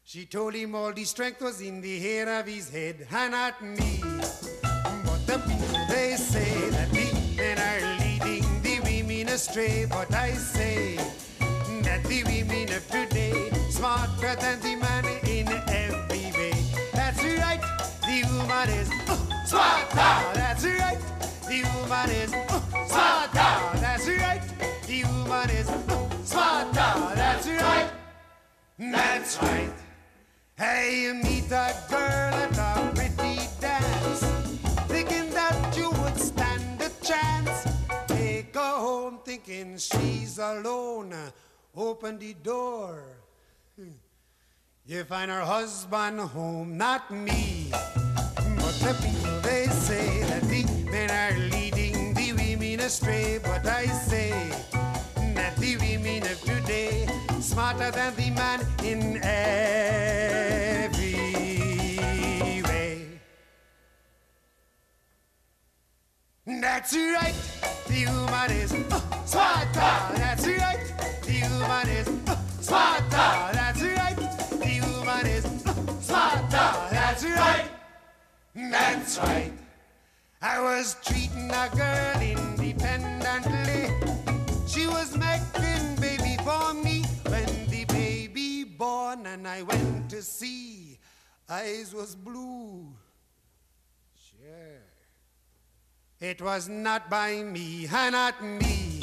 She 0.03 0.25
told 0.25 0.56
him 0.56 0.75
all 0.75 0.91
the 0.91 1.06
strength 1.06 1.41
was 1.41 1.62
in 1.62 1.79
the 1.79 1.99
hair 1.99 2.41
of 2.41 2.45
his 2.45 2.69
head, 2.69 3.08
and 3.10 3.32
not 3.32 3.62
me. 3.63 4.03
But 4.62 5.25
the 5.25 5.41
people 5.47 5.79
they 5.88 6.15
say 6.17 6.69
that 6.71 6.91
the 6.91 7.13
men 7.38 7.58
are 7.58 7.82
leading 8.03 8.62
the 8.62 8.82
women 8.82 9.29
astray. 9.29 9.86
But 9.86 10.13
I 10.13 10.34
say 10.34 10.97
that 11.84 12.03
the 12.03 12.23
women 12.25 12.73
of 12.73 12.86
today 12.91 13.51
smarter 13.69 14.36
than 14.36 14.60
the 14.60 14.75
man 14.75 15.06
in 15.27 15.47
every 15.47 16.03
the 18.13 18.28
woman 18.28 18.69
is 18.69 18.89
uh, 19.10 19.45
smarter. 19.45 20.13
That's 20.38 20.65
right, 20.65 20.99
the 21.47 21.63
woman 21.73 22.10
is 22.12 22.34
uh, 22.34 22.60
smarter. 22.86 23.80
That's 23.82 24.08
right, 24.08 24.41
the 24.86 25.04
woman 25.06 25.49
is 25.49 25.69
uh, 25.69 26.10
smarter. 26.23 27.15
That's 27.15 27.47
right. 27.47 27.89
That's 28.78 29.41
right. 29.41 29.73
Hey, 30.56 31.04
you 31.04 31.13
meet 31.15 31.52
a 31.52 31.73
girl 31.89 32.34
at 32.43 32.58
a 32.58 32.91
pretty 32.93 33.39
dance, 33.60 34.21
thinking 34.88 35.30
that 35.32 35.76
you 35.76 35.89
would 35.89 36.19
stand 36.19 36.82
a 36.82 36.89
chance. 37.04 37.67
Take 38.08 38.54
her 38.54 38.78
home 38.78 39.19
thinking 39.26 39.78
she's 39.78 40.38
alone. 40.38 41.15
Open 41.76 42.19
the 42.19 42.34
door. 42.34 43.02
Hmm. 43.76 43.97
You 44.86 45.04
find 45.06 45.32
her 45.32 45.41
husband 45.41 46.19
home, 46.19 46.78
not 46.78 47.10
me. 47.10 47.71
The 48.84 48.93
people 49.02 49.39
they 49.41 49.67
say 49.67 50.24
that 50.24 50.43
the 50.43 50.65
men 50.91 51.10
are 51.10 51.38
leading 51.56 52.13
the 52.13 52.34
women 52.34 52.80
astray. 52.82 53.39
But 53.41 53.65
I 53.65 53.86
say 53.86 54.32
that 55.36 55.56
the 55.58 55.78
women 55.78 56.24
of 56.24 56.41
today 56.41 57.08
smarter 57.39 57.91
than 57.91 58.13
the 58.15 58.30
man 58.32 58.60
in 58.84 59.17
every 59.24 61.13
way. 62.67 63.08
That's 66.46 66.93
right, 66.93 67.36
the 67.88 68.06
woman 68.08 68.52
is 68.52 68.74
uh, 68.74 69.00
smarter. 69.26 70.15
That's 70.19 70.46
right, 70.48 70.80
the 71.24 71.41
woman 71.52 71.89
is 71.89 72.08
uh, 72.28 72.36
smarter. 72.60 73.54
That's 73.54 73.82
right, 73.82 74.17
the 74.52 74.82
woman 74.91 75.26
is 75.28 75.46
uh, 75.46 75.74
smarter. 76.02 76.69
That's 76.91 77.24
right, 77.24 77.69
that's 78.56 79.18
right. 79.20 79.52
I 80.42 80.60
was 80.60 80.98
treating 81.04 81.50
a 81.50 81.70
girl 81.76 82.22
independently. 82.22 83.89
She 84.68 84.88
was 84.88 85.18
making 85.18 85.96
baby 86.02 86.38
for 86.44 86.74
me 86.74 87.04
when 87.24 87.68
the 87.70 87.86
baby 87.86 88.63
born 88.63 89.26
and 89.26 89.48
I 89.48 89.62
went 89.63 90.10
to 90.10 90.22
see. 90.22 91.00
Eyes 91.50 91.94
was 91.94 92.16
blue. 92.16 92.86
Sure. 94.16 94.82
It 96.20 96.42
was 96.42 96.68
not 96.70 97.10
by 97.10 97.42
me, 97.42 97.88
not 97.92 98.44
me. 98.44 99.00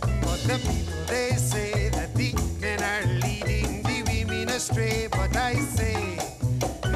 But 0.00 0.40
the 0.46 0.58
people 0.62 1.04
they 1.06 1.30
say 1.32 1.88
that 1.90 2.14
the 2.14 2.32
men 2.60 2.82
are 2.82 3.06
leading 3.20 3.82
the 3.82 4.02
women 4.06 4.48
astray. 4.48 5.08
But 5.10 5.36
I 5.36 5.54
say 5.54 6.18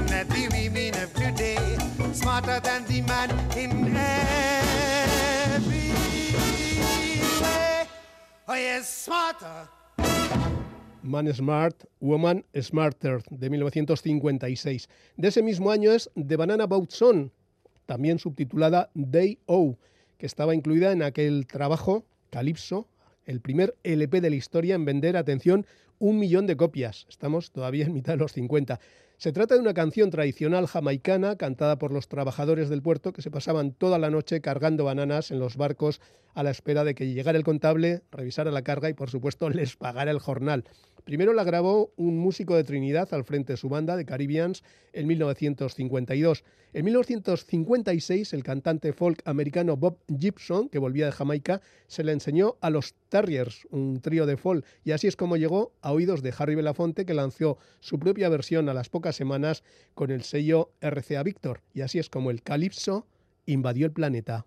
that 0.07 0.29
the 0.31 0.49
women 0.53 0.95
of 1.03 1.13
today 1.15 1.82
smarter 2.15 2.61
than 2.61 2.85
the 2.87 3.03
man 3.03 3.31
in. 3.57 3.97
Oh 8.49 8.83
smarter. 8.83 9.69
Man 11.03 11.33
Smart, 11.35 11.85
Woman 12.01 12.45
Smarter, 12.55 13.23
de 13.29 13.51
1956. 13.51 14.89
De 15.17 15.29
ese 15.29 15.43
mismo 15.43 15.73
año 15.73 15.91
es 15.91 16.11
The 16.15 16.37
Banana 16.37 16.67
Boat 16.67 16.91
Song, 16.91 17.31
también 17.87 18.21
subtitulada 18.21 18.89
Day 18.95 19.39
O, 19.47 19.77
que 20.17 20.27
estaba 20.27 20.55
incluida 20.55 20.93
en 20.93 21.03
aquel 21.03 21.47
trabajo, 21.49 22.05
Calypso, 22.31 22.87
el 23.27 23.41
primer 23.41 23.75
LP 23.83 24.21
de 24.21 24.31
la 24.31 24.37
historia 24.37 24.77
en 24.77 24.85
vender, 24.85 25.17
atención, 25.17 25.67
un 25.99 26.19
millón 26.19 26.47
de 26.47 26.57
copias. 26.57 27.07
Estamos 27.09 27.51
todavía 27.51 27.87
en 27.87 27.95
mitad 27.95 28.13
de 28.13 28.19
los 28.19 28.33
50. 28.33 28.79
Se 29.23 29.31
trata 29.31 29.55
de 29.55 29.61
una 29.61 29.73
canción 29.73 30.11
tradicional 30.11 30.67
jamaicana 30.67 31.37
cantada 31.37 31.79
por 31.79 31.93
los 31.93 32.09
trabajadores 32.09 32.69
del 32.69 32.83
puerto 32.83 33.13
que 33.13 33.23
se 33.23 33.31
pasaban 33.31 33.71
toda 33.71 34.01
la 34.01 34.11
noche 34.11 34.41
cargando 34.41 34.83
bananas 34.83 35.31
en 35.31 35.39
los 35.39 35.57
barcos 35.57 36.01
a 36.35 36.43
la 36.43 36.51
espera 36.51 36.83
de 36.83 36.97
que 36.97 37.07
llegara 37.07 37.39
el 37.39 37.45
contable, 37.45 38.03
revisara 38.11 38.51
la 38.51 38.63
carga 38.63 38.89
y 38.89 38.95
por 38.95 39.11
supuesto 39.11 39.49
les 39.51 39.77
pagara 39.77 40.11
el 40.11 40.19
jornal. 40.19 40.65
Primero 41.05 41.33
la 41.33 41.43
grabó 41.43 41.93
un 41.97 42.19
músico 42.19 42.55
de 42.55 42.63
Trinidad 42.63 43.13
al 43.13 43.25
frente 43.25 43.55
de 43.55 43.57
su 43.57 43.69
banda 43.69 43.97
de 43.97 44.05
Caribbeans 44.05 44.63
en 44.93 45.07
1952. 45.09 46.45
En 46.75 46.85
1956 46.85 48.33
el 48.33 48.45
cantante 48.45 48.93
folk 48.93 49.21
americano 49.25 49.77
Bob 49.77 49.99
Gibson, 50.19 50.69
que 50.69 50.79
volvía 50.79 51.07
de 51.07 51.13
Jamaica, 51.13 51.61
se 51.89 52.05
le 52.05 52.13
enseñó 52.13 52.57
a 52.61 52.71
los 52.71 52.95
Terriers, 53.09 53.67
un 53.71 54.01
trío 54.01 54.27
de 54.27 54.37
folk, 54.37 54.65
y 54.85 54.93
así 54.93 55.09
es 55.09 55.17
como 55.17 55.37
llegó 55.37 55.73
a 55.81 55.93
oídos 55.93 56.23
de 56.23 56.33
Harry 56.39 56.55
Belafonte, 56.55 57.05
que 57.05 57.15
lanzó 57.15 57.59
su 57.81 57.99
propia 57.99 58.29
versión 58.29 58.69
a 58.69 58.75
las 58.75 58.89
pocas 58.89 59.17
semanas 59.17 59.65
con 59.95 60.11
el 60.11 60.23
sello 60.23 60.71
RCA 60.81 61.23
Victor, 61.25 61.61
y 61.75 61.81
así 61.81 61.99
es 61.99 62.09
como 62.09 62.31
el 62.31 62.43
Calypso 62.43 63.07
invadió 63.45 63.87
el 63.87 63.93
planeta. 63.93 64.47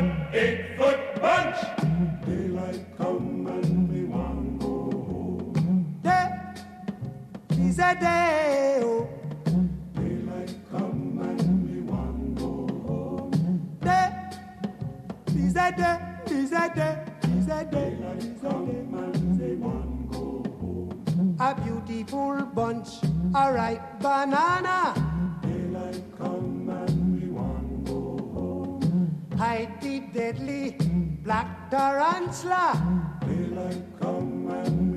A 21.43 21.55
beautiful 21.55 22.43
bunch, 22.53 23.01
a 23.35 23.51
ripe 23.51 23.99
banana. 23.99 24.93
Daylight 25.41 26.03
come 26.17 26.69
and 26.69 27.19
we 27.19 27.27
want 27.29 27.85
go 27.85 28.17
home. 28.33 29.27
Hide 29.37 29.81
the 29.81 29.99
deadly 30.13 30.77
black 31.23 31.71
tarantula. 31.71 33.19
Daylight 33.25 33.83
come 33.99 34.51
and 34.51 34.90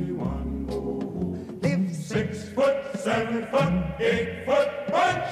seven 3.04 3.46
foot, 3.48 4.00
eight 4.00 4.46
foot 4.46 4.70
punch. 4.88 5.28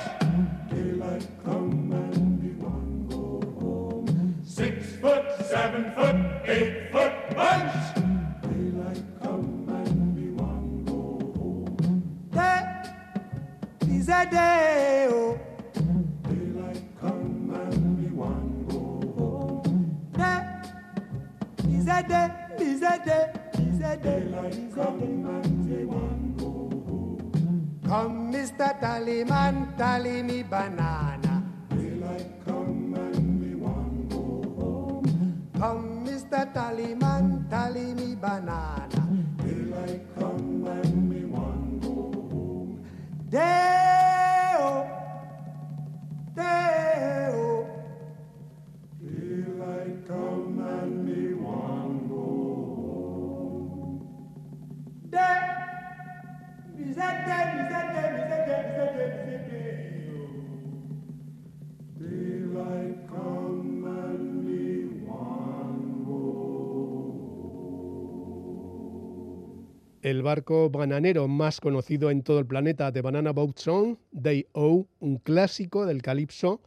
Daylight 0.69 1.27
come 1.43 1.91
and 1.91 2.39
be 2.43 2.49
one 2.63 3.07
go 3.09 3.41
home. 3.59 4.37
Six 4.45 4.97
foot, 4.97 5.25
seven 5.47 5.91
foot, 5.93 6.17
eight 6.45 6.93
foot 6.93 7.15
punch. 7.35 7.73
Daylight 8.43 9.03
come 9.23 9.65
and 9.71 10.15
be 10.15 10.29
one 10.37 10.85
go 10.85 11.01
home. 11.41 12.29
That 12.33 12.95
is 13.89 14.09
a 14.11 14.29
day. 14.31 15.09
Oh. 15.11 15.41
Daylight 16.29 16.83
come 17.01 17.55
and 17.55 17.97
be 17.97 18.09
one 18.15 18.67
go 18.69 18.83
home. 19.17 20.11
That 20.13 20.77
is 21.71 21.87
a 21.89 22.03
day, 22.07 22.29
is 22.63 22.83
a 22.83 23.01
day, 23.03 23.33
is 23.55 23.81
a 23.81 23.97
day. 23.97 24.21
Daylight 24.21 24.75
come 24.75 25.01
and 25.01 25.71
be 25.71 25.85
one. 25.87 26.32
Mr. 27.93 28.73
Tallyman, 28.81 29.77
tally 29.77 30.23
me 30.23 30.43
banana. 30.43 31.45
Daylight 31.69 32.43
come 32.47 32.95
and 32.97 33.41
me 33.41 33.55
want 33.55 34.09
go 34.09 34.17
home. 34.57 35.51
Come, 35.59 36.07
Mr. 36.07 36.51
Tallyman, 36.55 37.51
tally 37.51 37.93
me 37.93 38.15
banana. 38.15 39.03
Daylight 39.45 40.07
come 40.19 40.67
and 40.67 41.11
me 41.11 41.25
want 41.27 41.83
go 41.83 41.89
home. 42.33 42.83
Day-o, 43.29 44.89
day-o. 46.35 47.67
Daylight 49.03 50.07
come 50.09 50.65
and 50.65 50.93
we 51.07 51.35
want 51.35 52.09
go 52.09 52.25
home. 53.45 54.01
Day, 55.11 55.41
Bizete, 56.73 56.89
Bizete, 56.89 57.53
Bizete, 57.53 57.62
El 70.03 70.23
barco 70.23 70.69
bananero 70.69 71.29
más 71.29 71.61
conocido 71.61 72.11
en 72.11 72.23
todo 72.23 72.41
el 72.41 72.47
planeta, 72.47 72.91
The 72.93 73.03
Banana 73.03 73.31
Boat 73.31 73.57
Song, 73.57 73.99
Day 74.11 74.47
O, 74.51 74.89
un 74.99 75.19
clásico 75.19 75.87
del 75.87 76.03
calipso, 76.03 76.61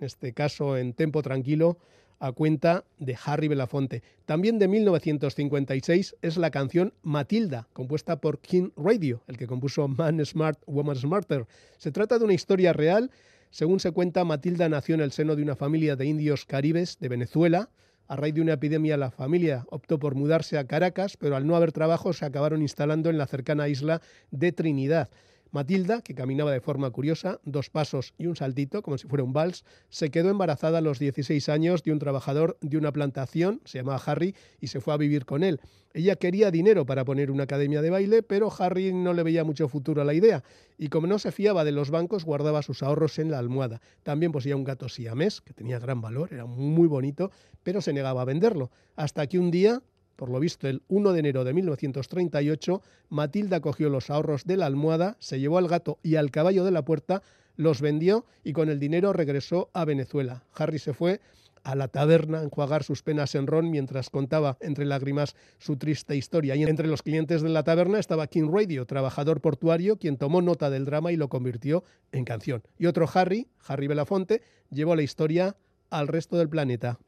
en 0.00 0.06
este 0.06 0.32
caso 0.32 0.76
en 0.76 0.92
tempo 0.94 1.22
tranquilo, 1.22 1.78
a 2.18 2.32
cuenta 2.32 2.84
de 2.98 3.16
Harry 3.24 3.46
Belafonte. 3.46 4.02
También 4.26 4.58
de 4.58 4.66
1956 4.66 6.16
es 6.20 6.36
la 6.36 6.50
canción 6.50 6.92
Matilda, 7.02 7.68
compuesta 7.74 8.20
por 8.20 8.40
King 8.40 8.70
Radio, 8.76 9.22
el 9.28 9.38
que 9.38 9.46
compuso 9.46 9.86
Man 9.86 10.26
Smart, 10.26 10.58
Woman 10.66 10.96
Smarter. 10.96 11.46
Se 11.78 11.92
trata 11.92 12.18
de 12.18 12.24
una 12.24 12.34
historia 12.34 12.72
real. 12.72 13.12
Según 13.50 13.78
se 13.78 13.92
cuenta, 13.92 14.24
Matilda 14.24 14.68
nació 14.68 14.96
en 14.96 15.02
el 15.02 15.12
seno 15.12 15.36
de 15.36 15.44
una 15.44 15.54
familia 15.54 15.94
de 15.94 16.06
indios 16.06 16.44
caribes 16.44 16.98
de 16.98 17.08
Venezuela. 17.08 17.70
A 18.10 18.16
raíz 18.16 18.34
de 18.34 18.40
una 18.40 18.54
epidemia, 18.54 18.96
la 18.96 19.12
familia 19.12 19.64
optó 19.70 20.00
por 20.00 20.16
mudarse 20.16 20.58
a 20.58 20.66
Caracas, 20.66 21.16
pero 21.16 21.36
al 21.36 21.46
no 21.46 21.54
haber 21.54 21.70
trabajo 21.70 22.12
se 22.12 22.24
acabaron 22.24 22.60
instalando 22.60 23.08
en 23.08 23.18
la 23.18 23.28
cercana 23.28 23.68
isla 23.68 24.02
de 24.32 24.50
Trinidad. 24.50 25.10
Matilda, 25.52 26.02
que 26.02 26.14
caminaba 26.14 26.52
de 26.52 26.60
forma 26.60 26.90
curiosa, 26.90 27.40
dos 27.44 27.70
pasos 27.70 28.14
y 28.18 28.26
un 28.26 28.36
saltito, 28.36 28.82
como 28.82 28.98
si 28.98 29.08
fuera 29.08 29.24
un 29.24 29.32
vals, 29.32 29.64
se 29.88 30.10
quedó 30.10 30.30
embarazada 30.30 30.78
a 30.78 30.80
los 30.80 30.98
16 30.98 31.48
años 31.48 31.82
de 31.82 31.92
un 31.92 31.98
trabajador 31.98 32.56
de 32.60 32.76
una 32.76 32.92
plantación, 32.92 33.60
se 33.64 33.78
llamaba 33.78 34.00
Harry, 34.06 34.34
y 34.60 34.68
se 34.68 34.80
fue 34.80 34.94
a 34.94 34.96
vivir 34.96 35.24
con 35.26 35.42
él. 35.42 35.60
Ella 35.92 36.14
quería 36.14 36.52
dinero 36.52 36.86
para 36.86 37.04
poner 37.04 37.32
una 37.32 37.44
academia 37.44 37.82
de 37.82 37.90
baile, 37.90 38.22
pero 38.22 38.52
Harry 38.56 38.92
no 38.92 39.12
le 39.12 39.24
veía 39.24 39.42
mucho 39.42 39.68
futuro 39.68 40.02
a 40.02 40.04
la 40.04 40.14
idea, 40.14 40.44
y 40.78 40.88
como 40.88 41.08
no 41.08 41.18
se 41.18 41.32
fiaba 41.32 41.64
de 41.64 41.72
los 41.72 41.90
bancos, 41.90 42.24
guardaba 42.24 42.62
sus 42.62 42.82
ahorros 42.84 43.18
en 43.18 43.30
la 43.30 43.38
almohada. 43.38 43.80
También 44.04 44.30
poseía 44.30 44.54
un 44.54 44.64
gato 44.64 44.88
siamés, 44.88 45.40
que 45.40 45.52
tenía 45.52 45.80
gran 45.80 46.00
valor, 46.00 46.32
era 46.32 46.46
muy 46.46 46.86
bonito, 46.86 47.32
pero 47.64 47.80
se 47.80 47.92
negaba 47.92 48.22
a 48.22 48.24
venderlo. 48.24 48.70
Hasta 48.94 49.26
que 49.26 49.38
un 49.38 49.50
día, 49.50 49.82
por 50.20 50.28
lo 50.28 50.38
visto, 50.38 50.68
el 50.68 50.82
1 50.88 51.14
de 51.14 51.18
enero 51.18 51.44
de 51.44 51.54
1938, 51.54 52.82
Matilda 53.08 53.60
cogió 53.60 53.88
los 53.88 54.10
ahorros 54.10 54.44
de 54.44 54.58
la 54.58 54.66
almohada, 54.66 55.16
se 55.18 55.40
llevó 55.40 55.56
al 55.56 55.66
gato 55.66 55.98
y 56.02 56.16
al 56.16 56.30
caballo 56.30 56.62
de 56.62 56.70
la 56.70 56.84
puerta, 56.84 57.22
los 57.56 57.80
vendió 57.80 58.26
y 58.44 58.52
con 58.52 58.68
el 58.68 58.78
dinero 58.78 59.14
regresó 59.14 59.70
a 59.72 59.86
Venezuela. 59.86 60.44
Harry 60.54 60.78
se 60.78 60.92
fue 60.92 61.22
a 61.62 61.74
la 61.74 61.88
taberna 61.88 62.40
a 62.40 62.42
enjuagar 62.42 62.82
sus 62.82 63.02
penas 63.02 63.34
en 63.34 63.46
ron 63.46 63.70
mientras 63.70 64.10
contaba 64.10 64.58
entre 64.60 64.84
lágrimas 64.84 65.36
su 65.58 65.78
triste 65.78 66.14
historia. 66.14 66.54
Y 66.54 66.64
entre 66.64 66.86
los 66.86 67.00
clientes 67.00 67.40
de 67.40 67.48
la 67.48 67.62
taberna 67.62 67.98
estaba 67.98 68.26
King 68.26 68.50
Radio, 68.52 68.84
trabajador 68.84 69.40
portuario, 69.40 69.96
quien 69.96 70.18
tomó 70.18 70.42
nota 70.42 70.68
del 70.68 70.84
drama 70.84 71.12
y 71.12 71.16
lo 71.16 71.30
convirtió 71.30 71.82
en 72.12 72.26
canción. 72.26 72.62
Y 72.78 72.84
otro 72.84 73.08
Harry, 73.14 73.48
Harry 73.66 73.86
Belafonte, 73.86 74.42
llevó 74.70 74.94
la 74.96 75.02
historia 75.02 75.56
al 75.88 76.08
resto 76.08 76.36
del 76.36 76.50
planeta. 76.50 76.98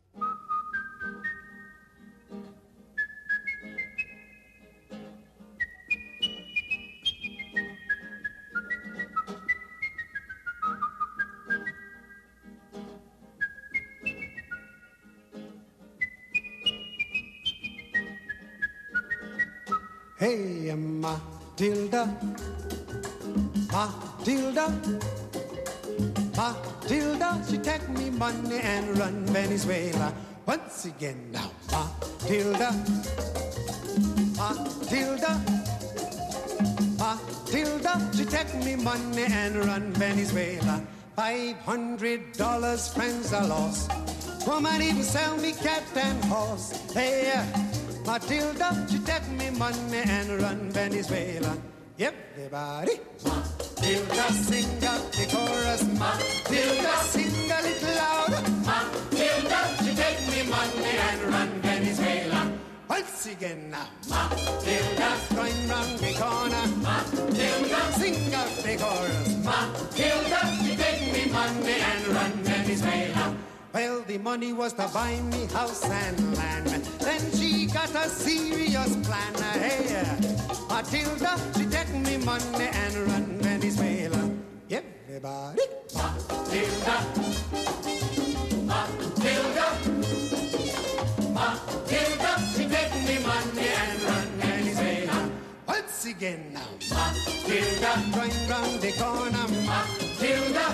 Hey, 20.23 20.73
Matilda, 20.77 22.07
Matilda, 23.73 24.71
Matilda, 26.37 27.45
she 27.51 27.59
take 27.59 27.89
me 27.89 28.09
money 28.11 28.61
and 28.61 28.97
run 28.97 29.27
Venezuela. 29.27 30.15
Once 30.47 30.85
again 30.85 31.33
now, 31.33 31.51
Matilda, 31.73 32.71
Matilda, 34.39 35.43
Matilda, 37.03 38.11
she 38.15 38.25
take 38.25 38.55
me 38.63 38.77
money 38.77 39.25
and 39.27 39.57
run 39.57 39.93
Venezuela. 39.95 40.87
Five 41.17 41.57
hundred 41.67 42.33
dollars, 42.35 42.95
friends 42.95 43.33
are 43.33 43.49
lost. 43.49 43.91
Woman 44.47 44.83
even 44.83 45.03
sell 45.03 45.37
me 45.39 45.51
cat 45.51 45.83
and 45.97 46.25
horse. 46.27 46.71
Hey, 46.93 47.43
Matilda, 48.05 48.87
she 48.91 48.99
take 48.99 49.29
me 49.29 49.51
money 49.51 50.03
and 50.05 50.43
run 50.43 50.71
Venezuela. 50.71 51.57
Everybody, 51.99 52.99
Matilda, 53.25 54.33
sing 54.33 54.85
out 54.85 55.13
the 55.13 55.27
chorus. 55.31 55.83
Matilda, 56.03 56.97
sing 57.13 57.51
a 57.51 57.63
little 57.63 57.95
louder. 57.95 58.43
Matilda, 58.67 59.61
she 59.85 59.95
take 59.95 60.21
me 60.31 60.51
money 60.51 60.97
and 61.09 61.23
run 61.33 61.49
Venezuela. 61.63 62.53
Once 62.89 63.27
again 63.27 63.71
now, 63.71 63.89
Matilda, 64.09 65.11
going 65.35 65.69
round 65.69 65.99
the 66.01 66.13
corner. 66.19 66.67
Matilda, 66.83 67.93
sing 67.93 68.35
out 68.35 68.51
the 68.67 68.77
chorus. 68.83 69.29
Matilda, 69.45 70.41
she 70.65 70.77
take 70.77 71.13
me 71.13 71.33
money 71.33 71.79
and 71.81 72.07
run 72.09 72.33
Venezuela. 72.43 73.37
Well, 73.73 74.03
the 74.03 74.19
money 74.19 74.53
was 74.53 74.73
to 74.75 74.89
buy 74.93 75.21
me 75.33 75.47
house 75.47 75.85
and 75.85 76.37
land. 76.37 76.67
Then 76.99 77.21
she 77.33 77.52
got 77.73 77.95
a 77.95 78.09
serious 78.09 78.97
plan. 79.07 79.35
Hey, 79.55 80.05
Matilda, 80.69 81.39
she 81.57 81.65
take 81.67 81.93
me 81.95 82.17
money 82.19 82.69
and 82.73 82.97
run 83.09 83.39
Venezuela. 83.41 84.31
Everybody, 84.71 85.63
Matilda, 85.95 86.97
Matilda, 88.71 89.67
Matilda, 91.33 92.33
she 92.55 92.65
take 92.69 92.95
me 93.09 93.17
money 93.25 93.69
and 93.69 94.03
run 94.03 94.29
Venezuela. 94.41 95.31
Once 95.67 96.05
again 96.07 96.53
now, 96.53 96.71
Matilda, 96.91 97.93
going 98.15 98.49
round 98.49 98.81
the 98.81 98.93
corner. 99.01 99.47
Matilda. 99.69 100.67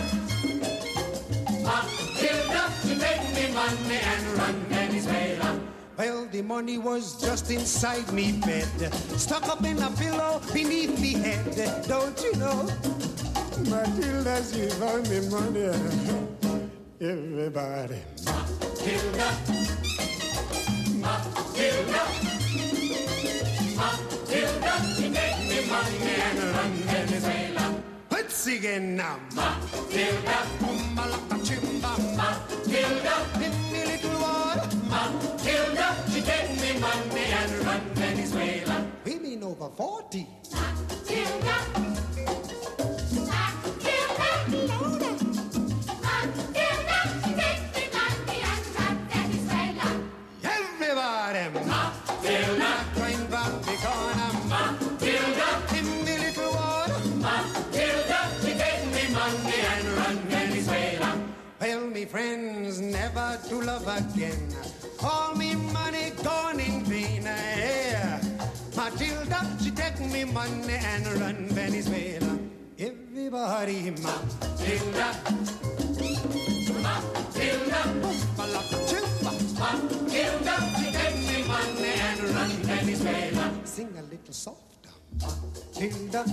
Matilda, 1.63 2.63
she 2.83 2.95
make 2.95 3.25
me 3.35 3.55
money 3.55 3.99
and 4.03 4.27
run 4.39 4.55
Venezuela. 4.69 5.68
Well, 5.99 6.29
the 6.31 6.43
money 6.43 6.79
was 6.79 7.21
just 7.21 7.51
inside 7.51 8.13
me 8.13 8.31
bed, 8.47 8.69
stuck 9.19 9.49
up 9.49 9.65
in 9.65 9.83
a 9.83 9.91
pillow 9.91 10.41
beneath 10.55 10.97
me 11.01 11.15
head. 11.15 11.89
Don't 11.89 12.23
you 12.23 12.35
know? 12.37 12.69
Matilda, 13.67 14.41
she 14.45 14.69
found 14.79 15.11
me 15.11 15.29
money. 15.29 15.65
Everybody. 17.01 17.99
Matilda. 18.25 19.29
Matilda. 21.03 22.03
Matilda, 23.75 24.75
she 24.95 25.09
make 25.11 25.41
me 25.51 25.67
money 25.67 25.99
and 26.23 26.39
run 26.39 26.73
Venezuela. 26.87 27.83
Let's 28.13 28.47
again 28.47 28.95
now. 28.95 29.19
Matilda, 29.35 30.47
Venezuela. 60.29 61.19
Well, 61.61 61.87
me 61.87 62.05
friends 62.05 62.81
never 62.81 63.39
to 63.49 63.63
love 63.63 63.89
again. 63.89 64.49
All 65.03 65.35
me 65.35 65.55
money 65.55 66.13
gone 66.23 66.61
in 66.61 66.85
vain. 66.85 67.27
Matilda, 68.91 69.47
she 69.63 69.71
take 69.71 70.01
me 70.01 70.25
money 70.25 70.73
and 70.73 71.07
run 71.21 71.49
Venezuela. 71.51 72.39
Everybody, 72.79 73.91
Matilda. 73.91 75.09
Matilda. 76.81 77.83
Matilda. 78.39 79.03
Matilda, 79.61 80.55
she 80.79 80.87
take 80.97 81.19
me 81.29 81.39
money 81.47 81.93
and 82.09 82.21
run 82.35 82.51
Venezuela. 82.65 83.53
Sing 83.65 83.93
a 83.99 84.03
little 84.03 84.33
softer. 84.33 84.95
Matilda. 85.21 86.25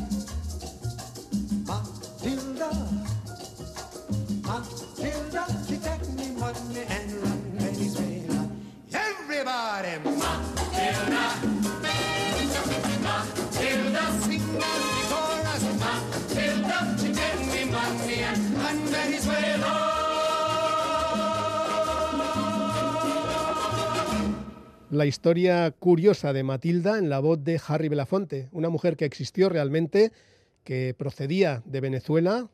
La 24.96 25.06
historia 25.06 25.72
curiosa 25.72 26.32
de 26.32 26.44
Matilda 26.44 26.98
en 26.98 27.10
la 27.10 27.20
voz 27.20 27.44
de 27.44 27.60
Harry 27.68 27.90
Belafonte, 27.90 28.48
una 28.54 28.70
mujer 28.70 28.96
que 28.96 29.04
existió 29.04 29.50
realmente, 29.50 30.14
que 30.64 30.96
procedía 30.98 31.62
de 31.66 31.82
Venezuela, 31.82 32.48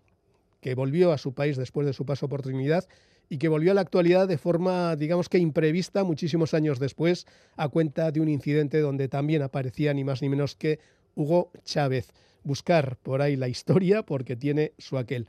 que 0.59 0.73
volvió 0.73 1.11
a 1.11 1.19
su 1.19 1.35
país 1.35 1.55
después 1.55 1.85
de 1.85 1.93
su 1.93 2.03
paso 2.03 2.29
por 2.29 2.41
Trinidad 2.41 2.87
y 3.29 3.37
que 3.37 3.47
volvió 3.47 3.69
a 3.69 3.75
la 3.75 3.81
actualidad 3.81 4.27
de 4.27 4.39
forma, 4.39 4.95
digamos 4.95 5.29
que 5.29 5.37
imprevista, 5.37 6.03
muchísimos 6.03 6.55
años 6.55 6.79
después, 6.79 7.27
a 7.57 7.69
cuenta 7.69 8.11
de 8.11 8.21
un 8.21 8.27
incidente 8.27 8.79
donde 8.79 9.07
también 9.07 9.43
aparecía 9.43 9.93
ni 9.93 10.03
más 10.03 10.23
ni 10.23 10.29
menos 10.29 10.55
que 10.55 10.79
Hugo 11.13 11.51
Chávez. 11.63 12.07
Buscar 12.43 12.97
por 13.03 13.21
ahí 13.21 13.35
la 13.35 13.49
historia 13.49 14.01
porque 14.01 14.35
tiene 14.35 14.71
su 14.79 14.97
aquel. 14.97 15.27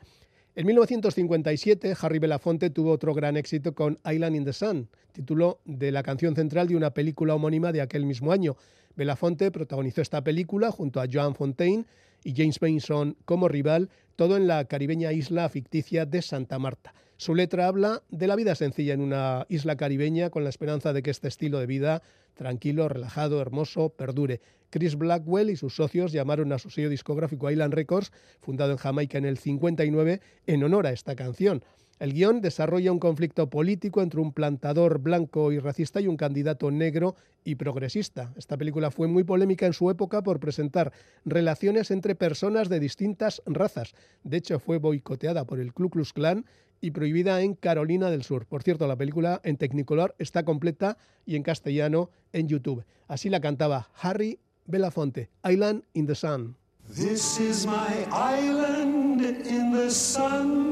En 0.55 0.67
1957, 0.67 1.95
Harry 2.03 2.19
Belafonte 2.19 2.69
tuvo 2.69 2.91
otro 2.91 3.15
gran 3.15 3.39
éxito 3.39 3.75
con 3.75 3.99
Island 4.05 4.37
in 4.37 4.45
the 4.45 4.53
Sun, 4.53 4.87
título 5.13 5.61
de 5.65 5.91
la 5.91 6.03
canción 6.03 6.37
central 6.37 6.69
de 6.69 6.77
una 6.77 6.93
película 6.93 7.35
homónima 7.35 7.73
de 7.73 7.81
aquel 7.81 8.05
mismo 8.05 8.33
año. 8.33 8.59
Belafonte 8.95 9.51
protagonizó 9.51 10.03
esta 10.03 10.23
película 10.23 10.71
junto 10.71 11.01
a 11.01 11.07
Joan 11.11 11.35
Fontaine 11.35 11.87
y 12.23 12.35
James 12.37 12.61
Mason 12.61 13.17
como 13.25 13.49
rival, 13.49 13.89
todo 14.15 14.37
en 14.37 14.47
la 14.47 14.67
caribeña 14.67 15.11
isla 15.15 15.49
ficticia 15.49 16.05
de 16.05 16.21
Santa 16.21 16.59
Marta. 16.59 16.93
Su 17.23 17.37
letra 17.37 17.69
habla 17.69 18.03
de 18.11 18.27
la 18.27 18.35
vida 18.35 18.57
sencilla 18.57 18.95
en 18.95 19.01
una 19.01 19.47
isla 19.49 19.77
caribeña 19.77 20.31
con 20.31 20.43
la 20.43 20.51
esperanza 20.51 20.93
de 20.93 21.05
que 21.05 21.11
este 21.13 21.29
estilo 21.29 21.61
de 21.61 21.67
vida 21.67 22.03
tranquilo, 22.35 22.89
relajado, 22.89 23.41
hermoso, 23.41 23.91
perdure. 23.91 24.41
Chris 24.71 24.97
Blackwell 24.97 25.51
y 25.51 25.55
sus 25.55 25.77
socios 25.77 26.11
llamaron 26.11 26.53
a 26.53 26.59
su 26.59 26.69
sello 26.69 26.91
discográfico 26.91 27.49
Island 27.49 27.75
Records, 27.75 28.11
fundado 28.41 28.73
en 28.73 28.79
Jamaica 28.79 29.19
en 29.19 29.25
el 29.25 29.39
59, 29.39 30.21
en 30.49 30.65
honor 30.65 30.89
a 30.89 30.91
esta 30.91 31.15
canción. 31.15 31.63
El 31.99 32.15
guion 32.15 32.41
desarrolla 32.41 32.91
un 32.91 32.99
conflicto 32.99 33.49
político 33.49 34.03
entre 34.03 34.21
un 34.21 34.33
plantador 34.33 34.99
blanco 34.99 35.53
y 35.53 35.59
racista 35.59 36.01
y 36.01 36.09
un 36.09 36.17
candidato 36.17 36.71
negro 36.71 37.15
y 37.45 37.55
progresista. 37.55 38.33
Esta 38.37 38.57
película 38.57 38.91
fue 38.91 39.07
muy 39.07 39.25
polémica 39.25 39.67
en 39.67 39.73
su 39.73 39.91
época 39.91 40.23
por 40.23 40.41
presentar 40.41 40.93
relaciones 41.25 41.91
entre 41.91 42.15
personas 42.15 42.69
de 42.69 42.81
distintas 42.81 43.43
razas. 43.47 43.95
De 44.25 44.39
hecho, 44.39 44.59
fue 44.59 44.79
boicoteada 44.79 45.45
por 45.45 45.61
el 45.61 45.73
Ku 45.73 45.91
Klux 45.91 46.13
Klan 46.13 46.45
y 46.81 46.91
prohibida 46.91 47.41
en 47.43 47.55
Carolina 47.55 48.11
del 48.11 48.25
Sur. 48.25 48.47
Por 48.47 48.63
cierto, 48.63 48.87
la 48.87 48.97
película 48.97 49.41
en 49.45 49.57
Technicolor 49.57 50.15
está 50.19 50.45
completa 50.45 50.99
y 51.25 51.37
en 51.37 51.45
castellano 51.45 52.11
en 52.33 52.49
YouTube. 52.49 52.85
Así 53.07 53.29
la 53.29 53.41
cantaba 53.41 53.91
Harry 54.01 54.41
Belafonte, 54.67 55.31
Island 55.45 55.85
in 55.95 56.07
the 56.07 56.15
Sun. 56.15 56.57
This 56.89 57.39
is 57.39 57.65
my 57.65 58.07
island 58.11 59.23
in 59.47 59.73
the 59.73 59.89
sun, 59.91 60.72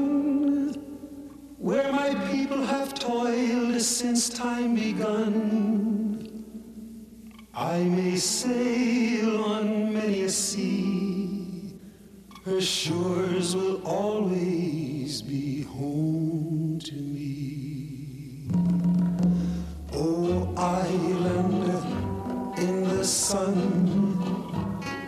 where 1.61 1.93
my 1.93 2.15
people 2.31 2.63
have 2.63 2.91
toiled 2.95 3.79
since 3.79 4.29
time 4.29 4.73
begun. 4.73 6.27
I 7.53 7.83
may 7.83 8.15
sail 8.15 9.43
on 9.43 9.93
many 9.93 10.23
a 10.23 10.29
sea, 10.29 11.79
her 12.45 12.59
shores 12.59 13.55
will 13.55 13.79
always 13.85 15.21
be 15.21 15.61
home 15.61 16.79
to 16.83 16.95
me. 16.95 18.49
Oh, 19.93 20.51
island 20.57 21.69
in 22.57 22.83
the 22.89 23.05
sun, 23.05 24.17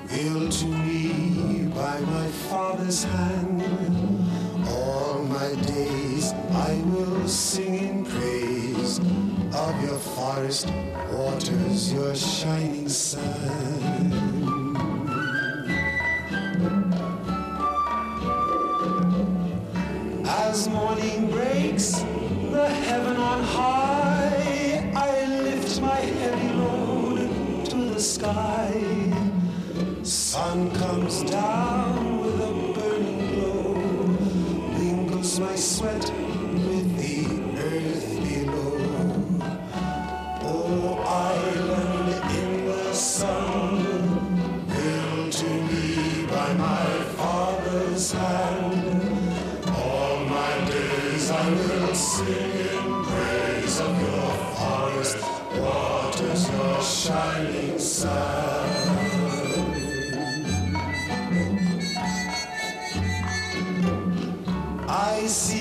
built 0.08 0.52
to 0.52 0.68
me 0.68 1.66
by 1.74 1.99
my 2.01 2.28
father's 2.28 3.04
hand. 3.06 3.53
I 7.24 7.26
will 7.26 7.32
sing 7.32 7.76
in 7.76 8.05
praise 8.05 8.99
of 8.99 9.82
your 9.82 9.97
forest 9.97 10.67
waters, 11.13 11.93
your 11.93 12.13
shining 12.15 12.89
sun. 12.89 14.11
As 20.26 20.67
morning 20.67 21.32
breaks, 21.32 21.93
the 22.51 22.67
heaven 22.67 23.15
on 23.15 23.41
high, 23.41 24.91
I 24.93 25.26
lift 25.43 25.80
my 25.80 25.95
heavy 25.95 26.53
load 26.55 27.65
to 27.67 27.78
the 27.93 28.01
sky. 28.01 28.74
Sun 30.03 30.71
comes 30.76 31.24
down 31.24 32.19
with 32.19 32.41
a 32.41 32.53
burning 32.74 33.34
glow, 33.34 33.76
mingles 34.78 35.39
my 35.39 35.55
sweat 35.55 36.12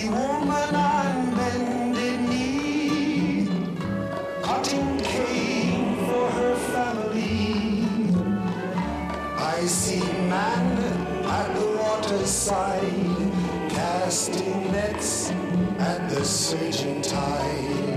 I 0.03 0.05
see 0.05 0.11
woman 0.11 0.75
unbending 0.75 2.29
knee, 2.29 3.49
cutting 4.43 4.99
cane 4.99 5.95
for 6.07 6.29
her 6.29 6.57
family. 6.73 7.87
I 9.39 9.61
see 9.65 10.03
man 10.27 10.77
at 11.25 11.55
the 11.55 11.67
waterside, 11.79 13.31
casting 13.71 14.73
nets 14.73 15.31
at 15.79 16.11
the 16.11 16.25
surging 16.25 17.01
tide. 17.01 17.92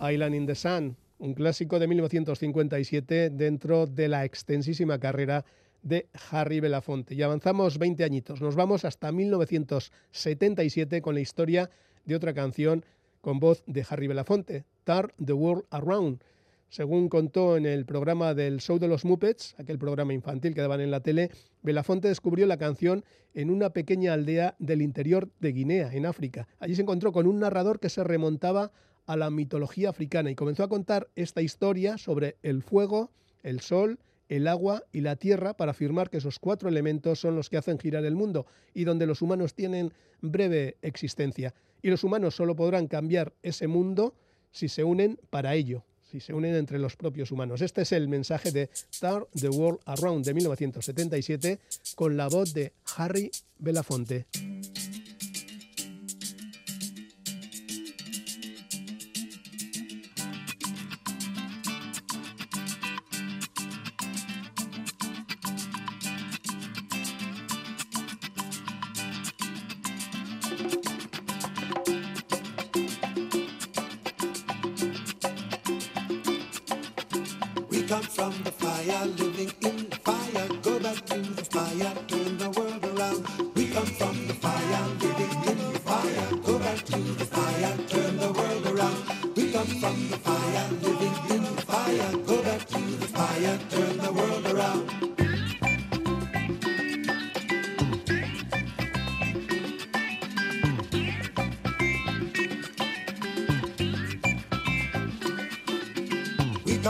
Island 0.00 0.34
in 0.34 0.46
the 0.46 0.54
Sun, 0.54 0.96
un 1.18 1.34
clásico 1.34 1.78
de 1.78 1.88
1957 1.88 3.30
dentro 3.30 3.86
de 3.86 4.08
la 4.08 4.24
extensísima 4.24 4.98
carrera 4.98 5.44
de 5.82 6.08
Harry 6.30 6.60
Belafonte. 6.60 7.14
Y 7.14 7.22
avanzamos 7.22 7.78
20 7.78 8.04
añitos, 8.04 8.40
nos 8.40 8.56
vamos 8.56 8.84
hasta 8.84 9.12
1977 9.12 11.02
con 11.02 11.14
la 11.14 11.20
historia 11.20 11.70
de 12.04 12.14
otra 12.14 12.34
canción 12.34 12.84
con 13.20 13.40
voz 13.40 13.62
de 13.66 13.84
Harry 13.88 14.06
Belafonte, 14.06 14.64
Turn 14.84 15.12
the 15.24 15.32
World 15.32 15.64
Around. 15.70 16.22
Según 16.70 17.08
contó 17.08 17.56
en 17.56 17.64
el 17.64 17.86
programa 17.86 18.34
del 18.34 18.60
Show 18.60 18.78
de 18.78 18.88
los 18.88 19.04
Muppets, 19.04 19.54
aquel 19.58 19.78
programa 19.78 20.12
infantil 20.12 20.54
que 20.54 20.60
daban 20.60 20.82
en 20.82 20.90
la 20.90 21.00
tele, 21.00 21.30
Belafonte 21.62 22.08
descubrió 22.08 22.46
la 22.46 22.58
canción 22.58 23.04
en 23.32 23.50
una 23.50 23.70
pequeña 23.70 24.12
aldea 24.12 24.54
del 24.58 24.82
interior 24.82 25.30
de 25.40 25.52
Guinea, 25.52 25.90
en 25.92 26.04
África. 26.04 26.46
Allí 26.58 26.74
se 26.74 26.82
encontró 26.82 27.10
con 27.12 27.26
un 27.26 27.40
narrador 27.40 27.80
que 27.80 27.88
se 27.88 28.04
remontaba 28.04 28.70
a 29.08 29.16
la 29.16 29.30
mitología 29.30 29.88
africana 29.88 30.30
y 30.30 30.34
comenzó 30.34 30.62
a 30.62 30.68
contar 30.68 31.08
esta 31.16 31.40
historia 31.40 31.96
sobre 31.96 32.36
el 32.42 32.62
fuego, 32.62 33.10
el 33.42 33.60
sol, 33.60 33.98
el 34.28 34.46
agua 34.46 34.84
y 34.92 35.00
la 35.00 35.16
tierra 35.16 35.54
para 35.54 35.70
afirmar 35.70 36.10
que 36.10 36.18
esos 36.18 36.38
cuatro 36.38 36.68
elementos 36.68 37.18
son 37.18 37.34
los 37.34 37.48
que 37.48 37.56
hacen 37.56 37.78
girar 37.78 38.04
el 38.04 38.14
mundo 38.14 38.46
y 38.74 38.84
donde 38.84 39.06
los 39.06 39.22
humanos 39.22 39.54
tienen 39.54 39.94
breve 40.20 40.76
existencia. 40.82 41.54
Y 41.80 41.88
los 41.88 42.04
humanos 42.04 42.36
solo 42.36 42.54
podrán 42.54 42.86
cambiar 42.86 43.32
ese 43.42 43.66
mundo 43.66 44.14
si 44.50 44.68
se 44.68 44.84
unen 44.84 45.18
para 45.30 45.54
ello, 45.54 45.84
si 46.02 46.20
se 46.20 46.34
unen 46.34 46.54
entre 46.54 46.78
los 46.78 46.94
propios 46.96 47.32
humanos. 47.32 47.62
Este 47.62 47.82
es 47.82 47.92
el 47.92 48.08
mensaje 48.08 48.52
de 48.52 48.68
Turn 49.00 49.24
the 49.40 49.48
World 49.48 49.80
Around 49.86 50.26
de 50.26 50.34
1977 50.34 51.58
con 51.94 52.18
la 52.18 52.28
voz 52.28 52.52
de 52.52 52.74
Harry 52.96 53.30
Belafonte. 53.58 54.26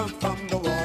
from 0.07 0.46
the 0.46 0.57
wall. 0.59 0.78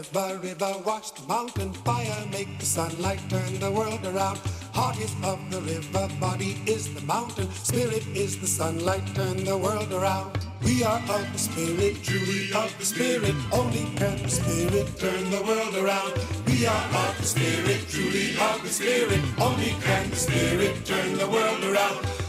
River, 0.00 0.38
river 0.42 0.74
wash 0.86 1.10
the 1.10 1.26
mountain. 1.28 1.72
Fire 1.84 2.26
make 2.32 2.58
the 2.58 2.64
sunlight 2.64 3.20
turn 3.28 3.60
the 3.60 3.70
world 3.70 4.04
around. 4.06 4.38
Heart 4.72 4.98
is 4.98 5.14
of 5.22 5.38
the 5.50 5.60
river, 5.60 6.08
body 6.18 6.56
is 6.66 6.92
the 6.94 7.02
mountain. 7.02 7.50
Spirit 7.52 8.06
is 8.14 8.40
the 8.40 8.46
sunlight, 8.46 9.04
turn 9.14 9.44
the 9.44 9.56
world 9.56 9.92
around. 9.92 10.30
We 10.62 10.84
are 10.84 11.00
of 11.00 11.26
the 11.32 11.38
spirit, 11.38 12.02
truly 12.02 12.52
of 12.52 12.72
the 12.78 12.84
spirit. 12.84 13.34
Only 13.52 13.84
can 13.96 14.22
the 14.22 14.30
spirit 14.30 14.88
turn 14.98 15.30
the 15.30 15.42
world 15.42 15.74
around. 15.76 16.12
We 16.46 16.66
are 16.66 16.86
of 17.04 17.18
the 17.18 17.26
spirit, 17.26 17.80
truly 17.88 18.36
of 18.38 18.62
the 18.62 18.68
spirit. 18.68 19.20
Only 19.38 19.74
can 19.84 20.10
the 20.10 20.16
spirit 20.16 20.84
turn 20.84 21.18
the 21.18 21.28
world 21.28 21.62
around. 21.64 22.19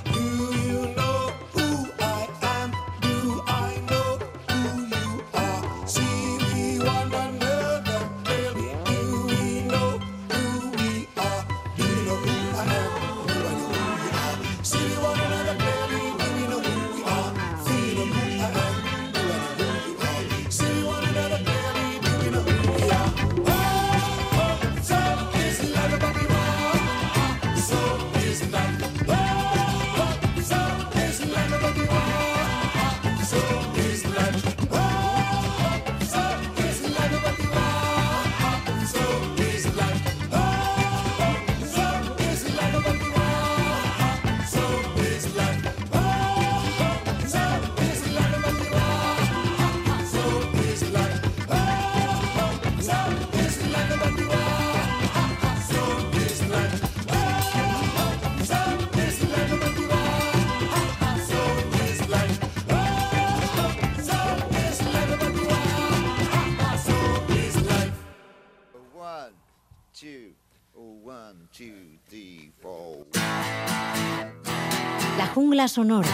La 75.17 75.27
jungla 75.27 75.67
sonora 75.67 76.09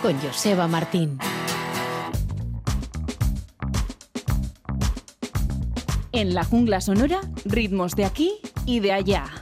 con 0.00 0.18
Joseba 0.20 0.66
Martín. 0.66 1.18
En 6.12 6.34
la 6.34 6.42
jungla 6.42 6.80
sonora, 6.80 7.20
ritmos 7.44 7.94
de 7.94 8.06
aquí 8.06 8.40
y 8.64 8.80
de 8.80 8.92
allá. 8.92 9.37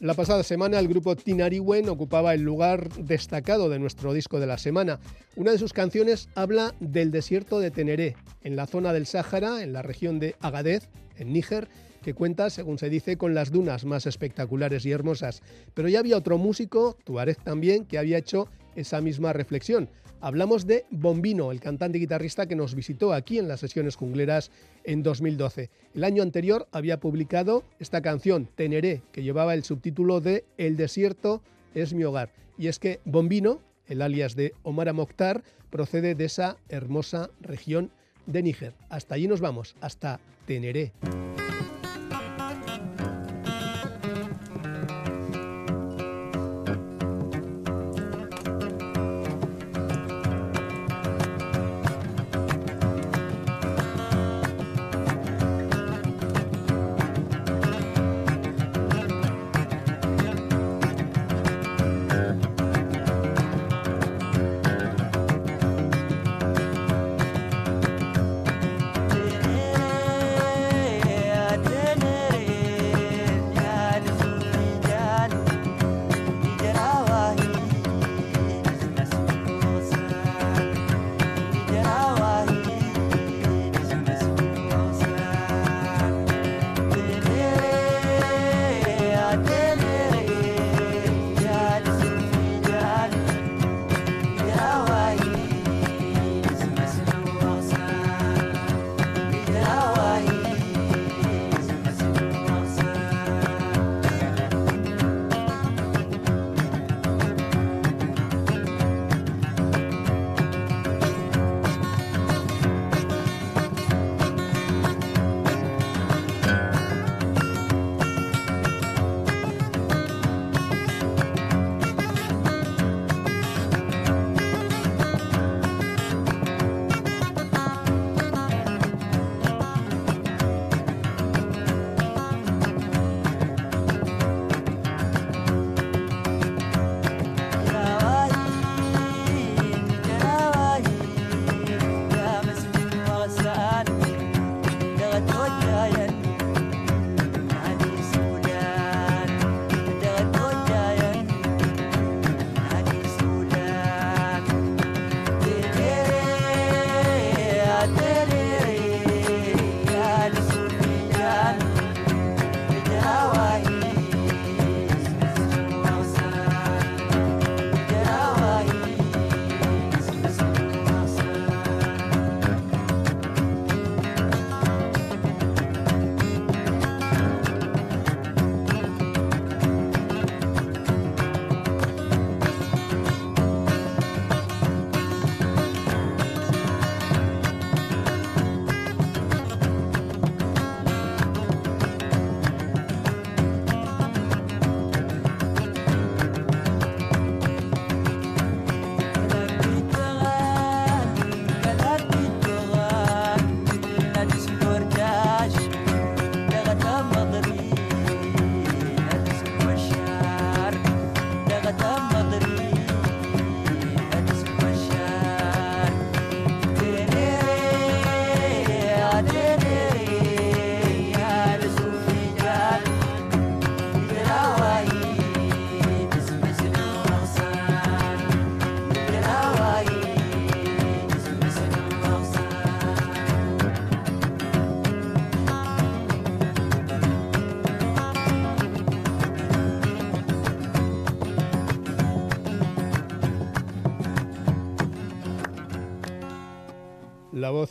La 0.00 0.12
pasada 0.12 0.42
semana 0.42 0.78
el 0.78 0.88
grupo 0.88 1.16
Tinariwen 1.16 1.88
ocupaba 1.88 2.34
el 2.34 2.42
lugar 2.42 2.90
destacado 2.96 3.70
de 3.70 3.78
nuestro 3.78 4.12
disco 4.12 4.38
de 4.38 4.46
la 4.46 4.58
semana. 4.58 5.00
Una 5.36 5.52
de 5.52 5.58
sus 5.58 5.72
canciones 5.72 6.28
habla 6.34 6.74
del 6.80 7.10
desierto 7.10 7.60
de 7.60 7.70
Teneré, 7.70 8.14
en 8.44 8.56
la 8.56 8.66
zona 8.66 8.92
del 8.92 9.06
Sáhara, 9.06 9.62
en 9.62 9.72
la 9.72 9.80
región 9.80 10.18
de 10.18 10.36
Agadez, 10.40 10.90
en 11.16 11.32
Níger, 11.32 11.68
que 12.02 12.12
cuenta, 12.12 12.50
según 12.50 12.76
se 12.78 12.90
dice, 12.90 13.16
con 13.16 13.34
las 13.34 13.50
dunas 13.50 13.86
más 13.86 14.04
espectaculares 14.04 14.84
y 14.84 14.92
hermosas. 14.92 15.42
Pero 15.72 15.88
ya 15.88 16.00
había 16.00 16.18
otro 16.18 16.36
músico, 16.36 16.98
Tuareg 17.04 17.42
también, 17.42 17.86
que 17.86 17.96
había 17.96 18.18
hecho 18.18 18.48
esa 18.74 19.00
misma 19.00 19.32
reflexión. 19.32 19.88
Hablamos 20.20 20.66
de 20.66 20.86
Bombino, 20.90 21.52
el 21.52 21.60
cantante 21.60 21.98
y 21.98 22.00
guitarrista 22.00 22.46
que 22.46 22.56
nos 22.56 22.74
visitó 22.74 23.12
aquí 23.12 23.38
en 23.38 23.48
las 23.48 23.60
sesiones 23.60 23.96
jungleras 23.96 24.50
en 24.84 25.02
2012. 25.02 25.70
El 25.94 26.04
año 26.04 26.22
anterior 26.22 26.66
había 26.72 27.00
publicado 27.00 27.64
esta 27.78 28.00
canción, 28.00 28.48
Teneré, 28.54 29.02
que 29.12 29.22
llevaba 29.22 29.54
el 29.54 29.64
subtítulo 29.64 30.20
de 30.20 30.44
El 30.56 30.76
desierto 30.76 31.42
es 31.74 31.92
mi 31.92 32.04
hogar. 32.04 32.32
Y 32.56 32.68
es 32.68 32.78
que 32.78 33.00
Bombino, 33.04 33.60
el 33.86 34.00
alias 34.00 34.34
de 34.34 34.54
Omar 34.62 34.92
Mokhtar, 34.94 35.44
procede 35.70 36.14
de 36.14 36.24
esa 36.24 36.56
hermosa 36.68 37.30
región 37.40 37.90
de 38.26 38.42
Níger. 38.42 38.72
Hasta 38.88 39.14
allí 39.14 39.28
nos 39.28 39.40
vamos, 39.40 39.76
hasta 39.80 40.18
Teneré. 40.46 40.92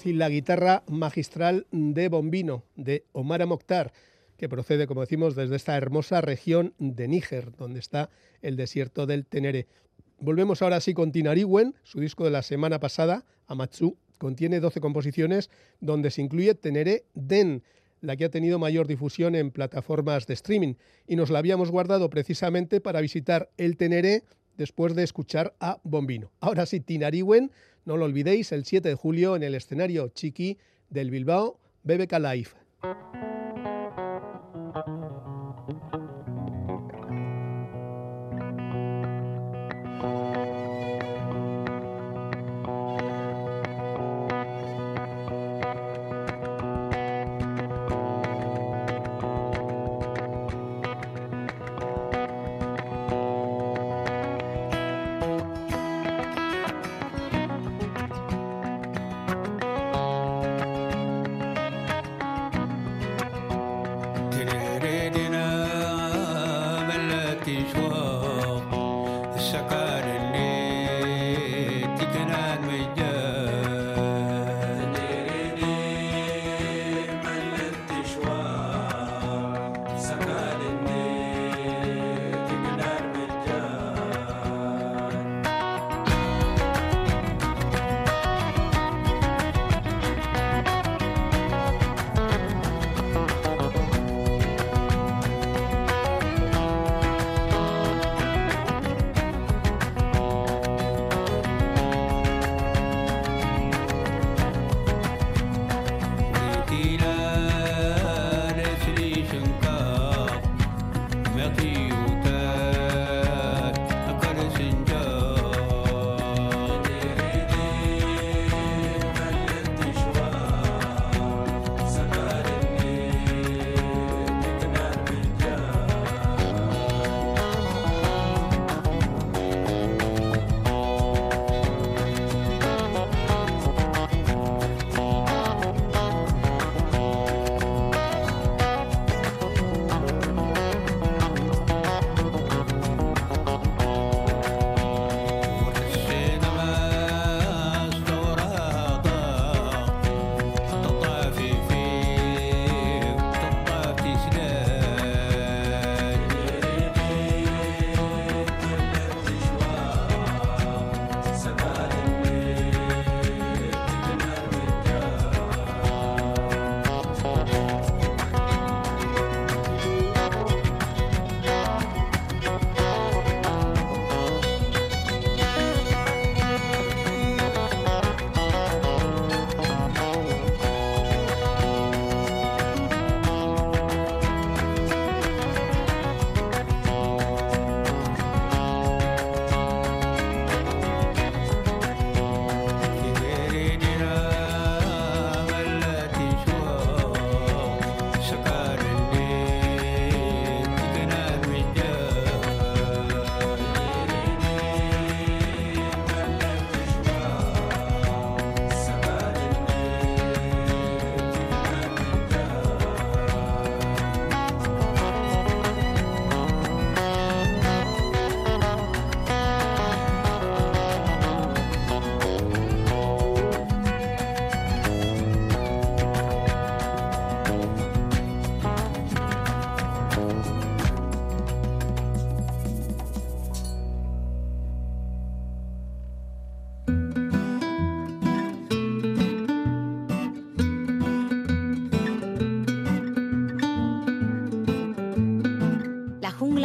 Y 0.04 0.14
la 0.14 0.30
guitarra 0.30 0.84
magistral 0.88 1.68
de 1.72 2.10
Bombino, 2.10 2.64
de 2.76 3.06
Omar 3.12 3.46
Mokhtar, 3.46 3.94
que 4.38 4.50
procede, 4.50 4.88
como 4.88 5.02
decimos, 5.02 5.36
desde 5.36 5.56
esta 5.56 5.78
hermosa 5.78 6.22
región 6.22 6.74
de 6.80 7.08
Níger, 7.08 7.56
donde 7.56 7.80
está 7.80 8.10
el 8.42 8.58
desierto 8.58 9.06
del 9.06 9.26
Tenere. 9.26 9.68
Volvemos 10.20 10.62
ahora 10.62 10.82
sí 10.82 10.94
con 10.94 11.12
Tinariwen, 11.12 11.76
su 11.84 12.00
disco 12.00 12.24
de 12.26 12.32
la 12.32 12.42
semana 12.42 12.80
pasada, 12.80 13.26
Amatsu, 13.48 13.98
contiene 14.18 14.60
12 14.60 14.82
composiciones 14.82 15.50
donde 15.80 16.12
se 16.12 16.22
incluye 16.22 16.56
Tenere 16.56 17.06
Den, 17.14 17.64
la 18.02 18.16
que 18.16 18.26
ha 18.26 18.30
tenido 18.30 18.60
mayor 18.60 18.88
difusión 18.88 19.36
en 19.36 19.52
plataformas 19.52 20.28
de 20.28 20.34
streaming, 20.34 20.76
y 21.08 21.16
nos 21.16 21.30
la 21.30 21.40
habíamos 21.40 21.72
guardado 21.72 22.10
precisamente 22.10 22.82
para 22.82 23.02
visitar 23.02 23.50
el 23.58 23.78
Tenere 23.78 24.24
después 24.58 24.96
de 24.96 25.04
escuchar 25.04 25.54
a 25.60 25.80
Bombino. 25.84 26.32
Ahora 26.40 26.66
sí, 26.66 26.80
Tinariwen, 26.80 27.52
no 27.86 27.98
lo 27.98 28.06
olvidéis, 28.06 28.52
el 28.52 28.66
7 28.66 28.90
de 28.90 28.96
julio 28.96 29.36
en 29.36 29.44
el 29.44 29.56
escenario 29.56 30.10
Chiqui 30.10 30.58
del 30.90 31.12
Bilbao 31.12 31.60
BBK 31.84 32.14
Live. 32.20 32.50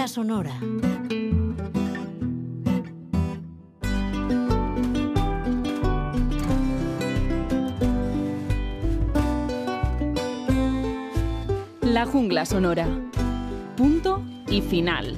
Sonora. 0.08 0.58
La 11.82 12.06
jungla 12.06 12.46
sonora. 12.46 12.86
Punto 13.76 14.22
y 14.48 14.62
final. 14.62 15.16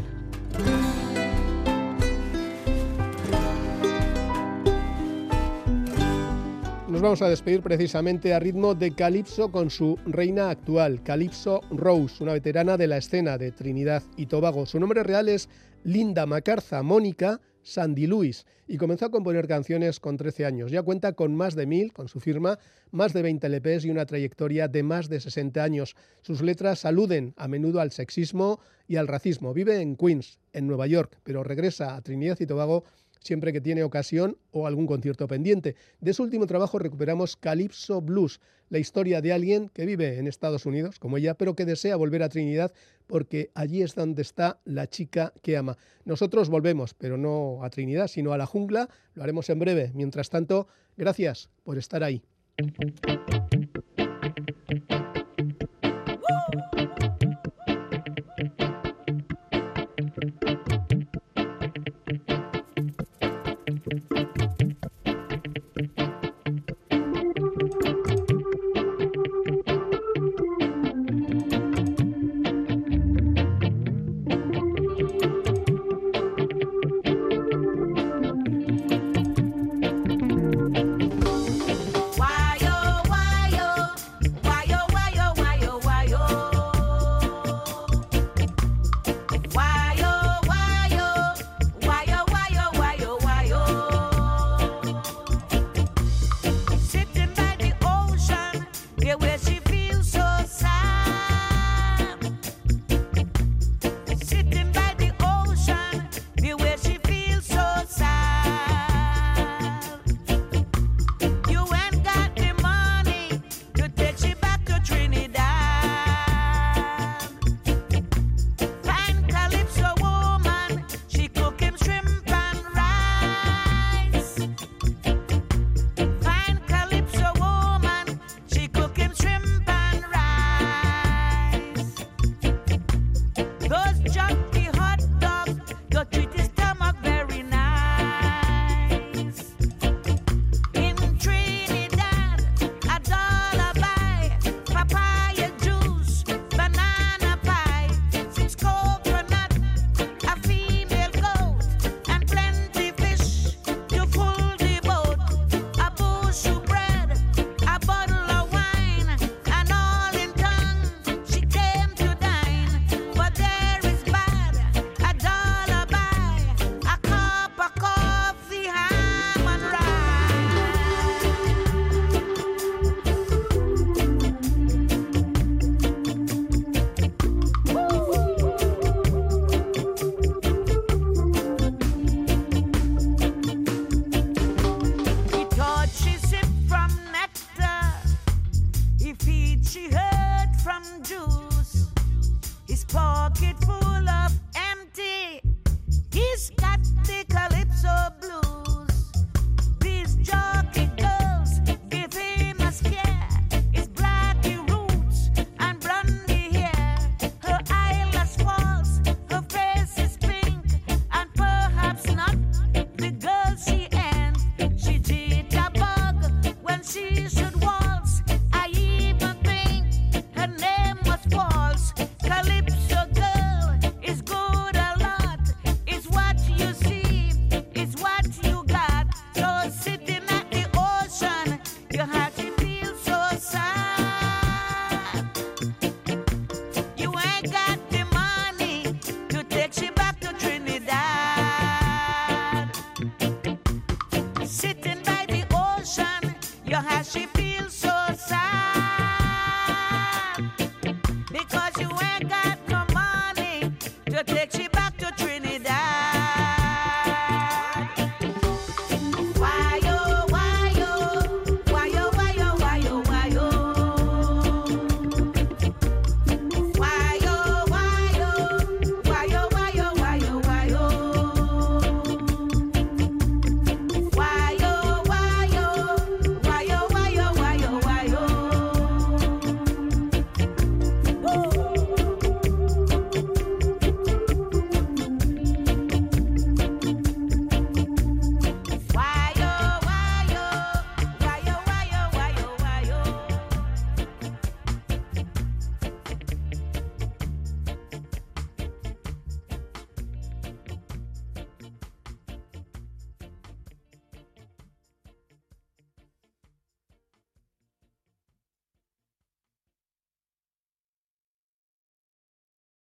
Vamos 7.03 7.21
a 7.21 7.29
despedir 7.29 7.63
precisamente 7.63 8.33
a 8.33 8.39
ritmo 8.39 8.77
de 8.77 8.95
Calypso 8.95 9.51
con 9.51 9.71
su 9.71 9.99
reina 10.07 10.51
actual, 10.51 11.03
Calypso 11.03 11.61
Rose, 11.73 12.23
una 12.23 12.35
veterana 12.35 12.77
de 12.77 12.87
la 12.87 12.99
escena 12.99 13.37
de 13.39 13.51
Trinidad 13.51 14.05
y 14.17 14.27
Tobago. 14.27 14.67
Su 14.67 14.79
nombre 14.79 15.03
real 15.03 15.29
es 15.29 15.49
Linda 15.83 16.27
Macarza 16.27 16.81
Mónica 16.85 17.41
Sandy 17.63 18.07
Lewis 18.07 18.47
y 18.69 18.77
comenzó 18.77 19.07
a 19.07 19.11
componer 19.11 19.49
canciones 19.49 19.99
con 19.99 20.17
13 20.17 20.47
años. 20.47 20.71
Ya 20.71 20.83
cuenta 20.83 21.15
con 21.15 21.35
más 21.35 21.57
de 21.57 21.67
mil, 21.67 21.93
con 21.93 22.07
su 22.07 22.21
firma, 22.21 22.61
más 22.93 23.13
de 23.13 23.23
20 23.23 23.49
LPs 23.49 23.85
y 23.85 23.91
una 23.91 24.07
trayectoria 24.07 24.69
de 24.69 24.85
más 24.85 25.09
de 25.09 25.19
60 25.19 25.63
años. 25.63 25.97
Sus 26.21 26.41
letras 26.41 26.85
aluden 26.85 27.35
a 27.37 27.49
menudo 27.49 27.81
al 27.81 27.91
sexismo 27.91 28.61
y 28.87 28.95
al 28.95 29.09
racismo. 29.09 29.53
Vive 29.53 29.81
en 29.81 29.97
Queens, 29.97 30.39
en 30.53 30.69
Nueva 30.69 30.87
York, 30.87 31.19
pero 31.25 31.43
regresa 31.43 31.97
a 31.97 32.01
Trinidad 32.03 32.39
y 32.39 32.47
Tobago 32.47 32.85
siempre 33.23 33.53
que 33.53 33.61
tiene 33.61 33.83
ocasión 33.83 34.37
o 34.51 34.66
algún 34.66 34.87
concierto 34.87 35.27
pendiente. 35.27 35.77
De 36.01 36.12
su 36.12 36.23
último 36.23 36.47
trabajo 36.47 36.79
recuperamos 36.79 37.37
Calypso 37.37 38.01
Blues, 38.01 38.41
la 38.68 38.79
historia 38.79 39.20
de 39.20 39.33
alguien 39.33 39.68
que 39.68 39.87
vive 39.87 40.18
en 40.18 40.27
Estados 40.27 40.66
Unidos, 40.66 40.99
como 40.99 41.18
ella, 41.18 41.35
pero 41.35 41.55
que 41.55 41.64
desea 41.64 41.97
volver 41.97 42.23
a 42.23 42.29
Trinidad 42.29 42.73
porque 43.07 43.51
allí 43.55 43.83
es 43.83 43.95
donde 43.95 44.23
está 44.23 44.61
la 44.64 44.89
chica 44.89 45.33
que 45.43 45.57
ama. 45.57 45.77
Nosotros 46.05 46.49
volvemos, 46.49 46.95
pero 46.95 47.18
no 47.18 47.62
a 47.62 47.70
Trinidad, 47.70 48.09
sino 48.09 48.33
a 48.33 48.39
la 48.39 48.47
jungla. 48.47 48.89
Lo 49.14 49.23
haremos 49.23 49.51
en 49.51 49.59
breve. 49.59 49.91
Mientras 49.95 50.31
tanto, 50.31 50.66
gracias 50.97 51.51
por 51.64 51.77
estar 51.77 52.03
ahí. 52.03 52.23